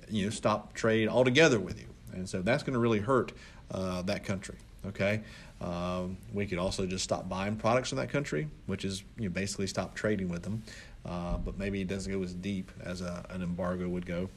you 0.09 0.25
know, 0.25 0.31
stop 0.31 0.73
trade 0.73 1.09
altogether 1.09 1.61
with 1.61 1.79
you. 1.79 1.87
And 2.13 2.27
so 2.27 2.41
that's 2.41 2.63
going 2.63 2.73
to 2.73 2.79
really 2.79 3.01
hurt 3.01 3.33
uh, 3.71 4.01
that 4.03 4.25
country. 4.25 4.57
Okay. 4.89 5.21
Um, 5.61 6.17
we 6.33 6.47
could 6.47 6.59
also 6.59 6.87
just 6.87 7.05
stop 7.05 7.29
buying 7.29 7.57
products 7.57 7.89
from 7.91 7.99
that 7.99 8.11
country, 8.11 8.49
which 8.67 8.85
is 8.85 9.05
you 9.19 9.25
know, 9.25 9.31
basically 9.31 9.67
stop 9.67 9.95
trading 9.95 10.29
with 10.29 10.43
them. 10.43 10.63
Uh, 11.05 11.39
but 11.39 11.59
maybe 11.59 11.81
it 11.81 11.89
doesn't 11.89 12.13
go 12.13 12.23
as 12.23 12.35
deep 12.35 12.71
as 12.83 13.01
a, 13.01 13.25
an 13.31 13.43
embargo 13.43 13.89
would 13.89 14.07
go. 14.07 14.29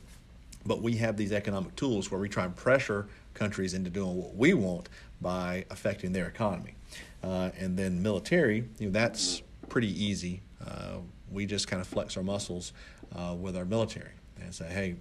But 0.66 0.82
we 0.82 0.96
have 0.98 1.18
these 1.18 1.32
economic 1.32 1.76
tools 1.76 2.12
where 2.12 2.20
we 2.20 2.30
try 2.30 2.46
and 2.46 2.56
pressure 2.56 3.08
countries 3.34 3.74
into 3.74 3.90
doing 3.90 4.16
what 4.16 4.36
we 4.36 4.54
want 4.54 4.90
by 5.22 5.66
affecting 5.70 6.12
their 6.12 6.28
economy. 6.28 6.76
Uh, 7.24 7.50
and 7.58 7.78
then 7.78 8.02
military, 8.02 8.66
you 8.78 8.88
know, 8.88 8.92
that's 8.92 9.42
pretty 9.68 10.04
easy. 10.04 10.42
Uh, 10.66 10.98
we 11.32 11.46
just 11.46 11.68
kind 11.68 11.82
of 11.82 11.88
flex 11.88 12.18
our 12.18 12.24
muscles 12.24 12.74
uh, 13.16 13.36
with 13.40 13.56
our 13.56 13.66
military 13.66 14.12
and 14.42 14.54
say, 14.54 14.68
hey, 14.68 14.96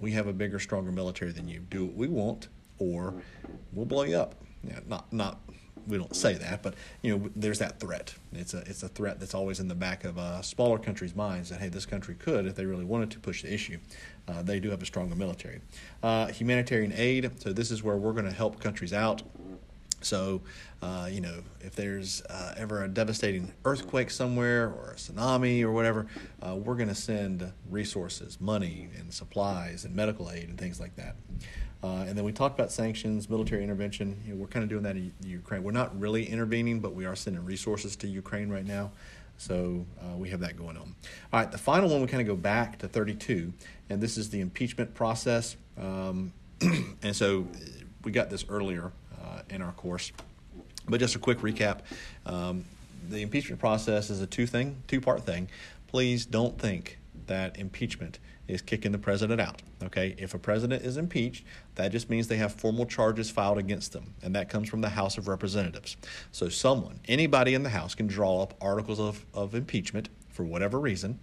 we 0.00 0.12
have 0.12 0.26
a 0.26 0.32
bigger, 0.32 0.58
stronger 0.58 0.92
military 0.92 1.32
than 1.32 1.48
you. 1.48 1.60
Do 1.70 1.84
what 1.84 1.94
we 1.94 2.08
want, 2.08 2.48
or 2.78 3.14
we'll 3.72 3.86
blow 3.86 4.04
you 4.04 4.16
up. 4.16 4.34
Yeah, 4.62 4.80
not 4.86 5.12
not 5.12 5.40
we 5.86 5.98
don't 5.98 6.14
say 6.14 6.34
that, 6.34 6.62
but 6.62 6.74
you 7.02 7.16
know, 7.16 7.30
there's 7.34 7.58
that 7.58 7.80
threat. 7.80 8.14
It's 8.32 8.54
a 8.54 8.58
it's 8.58 8.82
a 8.82 8.88
threat 8.88 9.20
that's 9.20 9.34
always 9.34 9.60
in 9.60 9.68
the 9.68 9.74
back 9.74 10.04
of 10.04 10.18
uh, 10.18 10.42
smaller 10.42 10.78
countries' 10.78 11.14
minds 11.14 11.50
that 11.50 11.60
hey, 11.60 11.68
this 11.68 11.86
country 11.86 12.14
could, 12.14 12.46
if 12.46 12.54
they 12.54 12.66
really 12.66 12.84
wanted 12.84 13.10
to 13.12 13.18
push 13.18 13.42
the 13.42 13.52
issue, 13.52 13.78
uh, 14.28 14.42
they 14.42 14.60
do 14.60 14.70
have 14.70 14.82
a 14.82 14.86
stronger 14.86 15.14
military. 15.14 15.60
Uh, 16.02 16.26
humanitarian 16.28 16.92
aid. 16.94 17.30
So 17.40 17.52
this 17.52 17.70
is 17.70 17.82
where 17.82 17.96
we're 17.96 18.12
going 18.12 18.26
to 18.26 18.32
help 18.32 18.60
countries 18.60 18.92
out. 18.92 19.22
So, 20.02 20.40
uh, 20.80 21.08
you 21.10 21.20
know, 21.20 21.42
if 21.60 21.74
there's 21.74 22.22
uh, 22.22 22.54
ever 22.56 22.84
a 22.84 22.88
devastating 22.88 23.52
earthquake 23.66 24.10
somewhere 24.10 24.68
or 24.68 24.92
a 24.92 24.94
tsunami 24.94 25.62
or 25.62 25.72
whatever, 25.72 26.06
uh, 26.42 26.54
we're 26.54 26.76
going 26.76 26.88
to 26.88 26.94
send 26.94 27.52
resources, 27.68 28.40
money, 28.40 28.88
and 28.98 29.12
supplies 29.12 29.84
and 29.84 29.94
medical 29.94 30.30
aid 30.30 30.48
and 30.48 30.56
things 30.56 30.80
like 30.80 30.96
that. 30.96 31.16
Uh, 31.82 32.04
and 32.06 32.16
then 32.16 32.24
we 32.24 32.32
talked 32.32 32.58
about 32.58 32.70
sanctions, 32.70 33.30
military 33.30 33.62
intervention. 33.62 34.20
You 34.26 34.34
know, 34.34 34.40
we're 34.40 34.48
kind 34.48 34.62
of 34.62 34.68
doing 34.68 34.82
that 34.82 34.96
in 34.96 35.12
Ukraine. 35.24 35.62
We're 35.62 35.72
not 35.72 35.98
really 35.98 36.28
intervening, 36.28 36.80
but 36.80 36.94
we 36.94 37.06
are 37.06 37.16
sending 37.16 37.44
resources 37.44 37.96
to 37.96 38.06
Ukraine 38.08 38.50
right 38.50 38.66
now. 38.66 38.90
So 39.38 39.86
uh, 40.02 40.16
we 40.16 40.28
have 40.30 40.40
that 40.40 40.58
going 40.58 40.76
on. 40.76 40.94
All 41.32 41.40
right, 41.40 41.50
the 41.50 41.56
final 41.56 41.88
one, 41.88 42.02
we 42.02 42.06
kind 42.06 42.20
of 42.20 42.26
go 42.26 42.36
back 42.36 42.78
to 42.80 42.88
32, 42.88 43.52
and 43.88 44.00
this 44.00 44.18
is 44.18 44.28
the 44.28 44.40
impeachment 44.40 44.94
process. 44.94 45.56
Um, 45.78 46.32
and 47.02 47.16
so 47.16 47.46
we 48.04 48.12
got 48.12 48.28
this 48.28 48.44
earlier 48.50 48.92
uh, 49.22 49.40
in 49.48 49.62
our 49.62 49.72
course. 49.72 50.12
But 50.86 51.00
just 51.00 51.14
a 51.14 51.18
quick 51.18 51.38
recap 51.38 51.78
um, 52.26 52.64
the 53.08 53.22
impeachment 53.22 53.60
process 53.60 54.10
is 54.10 54.20
a 54.20 54.26
two 54.26 54.46
thing, 54.46 54.82
two 54.86 55.00
part 55.00 55.24
thing. 55.24 55.48
Please 55.86 56.26
don't 56.26 56.58
think 56.58 56.98
that 57.26 57.58
impeachment 57.58 58.18
is 58.50 58.62
kicking 58.62 58.92
the 58.92 58.98
president 58.98 59.40
out. 59.40 59.62
Okay, 59.82 60.14
if 60.18 60.34
a 60.34 60.38
president 60.38 60.82
is 60.82 60.96
impeached, 60.96 61.44
that 61.76 61.92
just 61.92 62.10
means 62.10 62.28
they 62.28 62.36
have 62.36 62.52
formal 62.52 62.86
charges 62.86 63.30
filed 63.30 63.58
against 63.58 63.92
them, 63.92 64.14
and 64.22 64.34
that 64.34 64.48
comes 64.48 64.68
from 64.68 64.80
the 64.80 64.90
House 64.90 65.18
of 65.18 65.28
Representatives. 65.28 65.96
So, 66.32 66.48
someone, 66.48 67.00
anybody 67.08 67.54
in 67.54 67.62
the 67.62 67.70
House, 67.70 67.94
can 67.94 68.06
draw 68.06 68.42
up 68.42 68.54
articles 68.60 69.00
of, 69.00 69.24
of 69.32 69.54
impeachment 69.54 70.08
for 70.28 70.44
whatever 70.44 70.78
reason. 70.78 71.18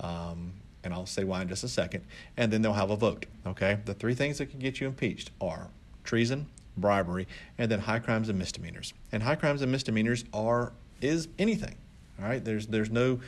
Um, 0.00 0.54
and 0.84 0.92
I'll 0.92 1.06
say 1.06 1.24
why 1.24 1.42
in 1.42 1.48
just 1.48 1.64
a 1.64 1.68
second, 1.68 2.04
and 2.36 2.52
then 2.52 2.62
they'll 2.62 2.72
have 2.72 2.90
a 2.90 2.96
vote. 2.96 3.26
Okay? 3.46 3.78
The 3.84 3.94
three 3.94 4.14
things 4.14 4.38
that 4.38 4.46
can 4.46 4.58
get 4.58 4.80
you 4.80 4.86
impeached 4.86 5.30
are 5.40 5.68
treason, 6.04 6.46
bribery, 6.76 7.28
and 7.58 7.70
then 7.70 7.80
high 7.80 8.00
crimes 8.00 8.28
and 8.28 8.38
misdemeanors. 8.38 8.92
And 9.12 9.22
high 9.22 9.36
crimes 9.36 9.62
and 9.62 9.70
misdemeanors 9.70 10.24
are 10.32 10.72
is 11.00 11.28
anything. 11.38 11.76
All 12.20 12.28
right? 12.28 12.44
There's 12.44 12.66
there's 12.66 12.90
no 12.90 13.20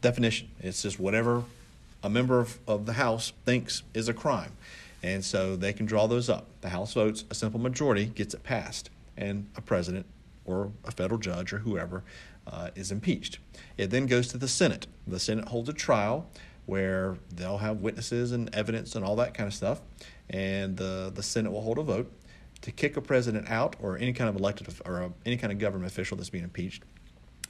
definition. 0.00 0.48
It's 0.60 0.82
just 0.82 0.98
whatever 0.98 1.44
a 2.02 2.10
member 2.10 2.40
of, 2.40 2.58
of 2.66 2.86
the 2.86 2.94
House 2.94 3.32
thinks 3.44 3.82
is 3.94 4.08
a 4.08 4.14
crime. 4.14 4.52
And 5.02 5.24
so 5.24 5.56
they 5.56 5.72
can 5.72 5.86
draw 5.86 6.06
those 6.06 6.28
up. 6.28 6.46
The 6.60 6.70
House 6.70 6.94
votes, 6.94 7.24
a 7.30 7.34
simple 7.34 7.60
majority 7.60 8.06
gets 8.06 8.34
it 8.34 8.42
passed, 8.42 8.90
and 9.16 9.48
a 9.56 9.60
president 9.60 10.06
or 10.44 10.72
a 10.84 10.90
federal 10.90 11.18
judge 11.18 11.52
or 11.52 11.58
whoever 11.58 12.02
uh, 12.46 12.70
is 12.74 12.90
impeached. 12.92 13.38
It 13.76 13.90
then 13.90 14.06
goes 14.06 14.28
to 14.28 14.38
the 14.38 14.48
Senate. 14.48 14.86
The 15.06 15.20
Senate 15.20 15.48
holds 15.48 15.68
a 15.68 15.72
trial 15.72 16.28
where 16.66 17.18
they'll 17.32 17.58
have 17.58 17.80
witnesses 17.80 18.32
and 18.32 18.52
evidence 18.54 18.94
and 18.94 19.04
all 19.04 19.16
that 19.16 19.34
kind 19.34 19.46
of 19.46 19.54
stuff, 19.54 19.80
and 20.30 20.76
the, 20.76 21.12
the 21.14 21.22
Senate 21.22 21.52
will 21.52 21.62
hold 21.62 21.78
a 21.78 21.82
vote 21.82 22.12
to 22.62 22.72
kick 22.72 22.96
a 22.96 23.00
president 23.00 23.48
out 23.48 23.76
or 23.80 23.96
any 23.98 24.12
kind 24.12 24.28
of 24.28 24.36
elected 24.36 24.68
or 24.84 25.12
any 25.24 25.36
kind 25.36 25.52
of 25.52 25.58
government 25.58 25.90
official 25.90 26.16
that's 26.16 26.30
being 26.30 26.44
impeached. 26.44 26.82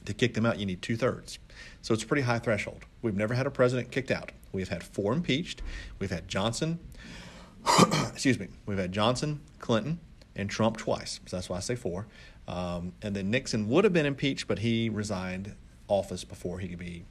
To 0.05 0.13
kick 0.13 0.33
them 0.33 0.45
out, 0.45 0.59
you 0.59 0.65
need 0.65 0.81
two 0.81 0.95
thirds. 0.95 1.39
So 1.81 1.93
it's 1.93 2.03
a 2.03 2.07
pretty 2.07 2.23
high 2.23 2.39
threshold. 2.39 2.85
We've 3.01 3.15
never 3.15 3.33
had 3.33 3.45
a 3.45 3.51
president 3.51 3.91
kicked 3.91 4.11
out. 4.11 4.31
We've 4.51 4.69
had 4.69 4.83
four 4.83 5.13
impeached. 5.13 5.61
We've 5.99 6.11
had 6.11 6.27
Johnson, 6.27 6.79
excuse 8.09 8.39
me, 8.39 8.47
we've 8.65 8.77
had 8.77 8.91
Johnson, 8.91 9.41
Clinton, 9.59 9.99
and 10.35 10.49
Trump 10.49 10.77
twice. 10.77 11.19
So 11.25 11.37
that's 11.37 11.49
why 11.49 11.57
I 11.57 11.61
say 11.61 11.75
four. 11.75 12.07
Um, 12.47 12.93
and 13.01 13.15
then 13.15 13.29
Nixon 13.29 13.67
would 13.69 13.83
have 13.83 13.93
been 13.93 14.05
impeached, 14.05 14.47
but 14.47 14.59
he 14.59 14.89
resigned 14.89 15.53
office 15.87 16.23
before 16.23 16.59
he 16.59 16.67
could 16.67 16.79
be 16.79 17.05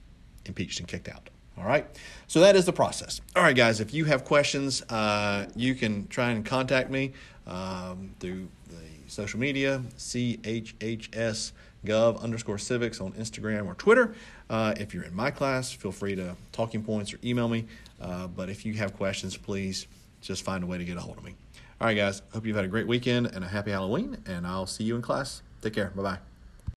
impeached 0.47 0.79
and 0.81 0.89
kicked 0.89 1.09
out. 1.09 1.31
All 1.59 1.65
right. 1.65 1.87
So 2.27 2.41
that 2.41 2.55
is 2.57 2.67
the 2.67 2.73
process. 2.73 3.21
All 3.35 3.43
right, 3.43 3.57
guys, 3.57 3.81
if 3.81 3.95
you 3.95 4.05
have 4.05 4.25
questions, 4.25 4.83
uh, 4.91 5.47
you 5.55 5.75
can 5.75 6.07
try 6.09 6.31
and 6.31 6.45
contact 6.45 6.91
me 6.91 7.13
um, 7.47 8.15
through 8.21 8.49
the 8.69 8.77
social 9.07 9.41
media, 9.41 9.83
CHHS 9.97 11.53
gov 11.85 12.21
underscore 12.21 12.59
civics 12.59 13.01
on 13.01 13.13
Instagram 13.13 13.67
or 13.67 13.75
Twitter. 13.75 14.15
Uh, 14.49 14.75
if 14.77 14.95
you're 14.95 15.05
in 15.05 15.15
my 15.15 15.31
class, 15.31 15.73
feel 15.73 15.93
free 15.93 16.15
to 16.17 16.37
talking 16.53 16.83
points 16.83 17.13
or 17.13 17.19
email 17.25 17.49
me. 17.49 17.67
Uh, 18.01 18.27
but 18.27 18.49
if 18.49 18.65
you 18.65 18.75
have 18.75 18.97
questions, 18.97 19.37
please 19.37 19.87
just 20.21 20.43
find 20.43 20.65
a 20.65 20.67
way 20.67 20.79
to 20.79 20.85
get 20.85 20.97
a 20.97 21.01
hold 21.01 21.19
of 21.19 21.25
me. 21.25 21.35
All 21.81 21.87
right, 21.87 21.95
guys. 21.95 22.23
Hope 22.33 22.47
you've 22.47 22.57
had 22.57 22.65
a 22.65 22.69
great 22.69 22.87
weekend 22.87 23.27
and 23.27 23.45
a 23.45 23.49
happy 23.49 23.71
Halloween, 23.71 24.19
and 24.27 24.47
I'll 24.47 24.67
see 24.67 24.85
you 24.85 24.97
in 24.97 25.03
class. 25.03 25.43
Take 25.61 25.75
care. 25.75 25.93
Bye 25.95 26.03
bye. 26.03 26.36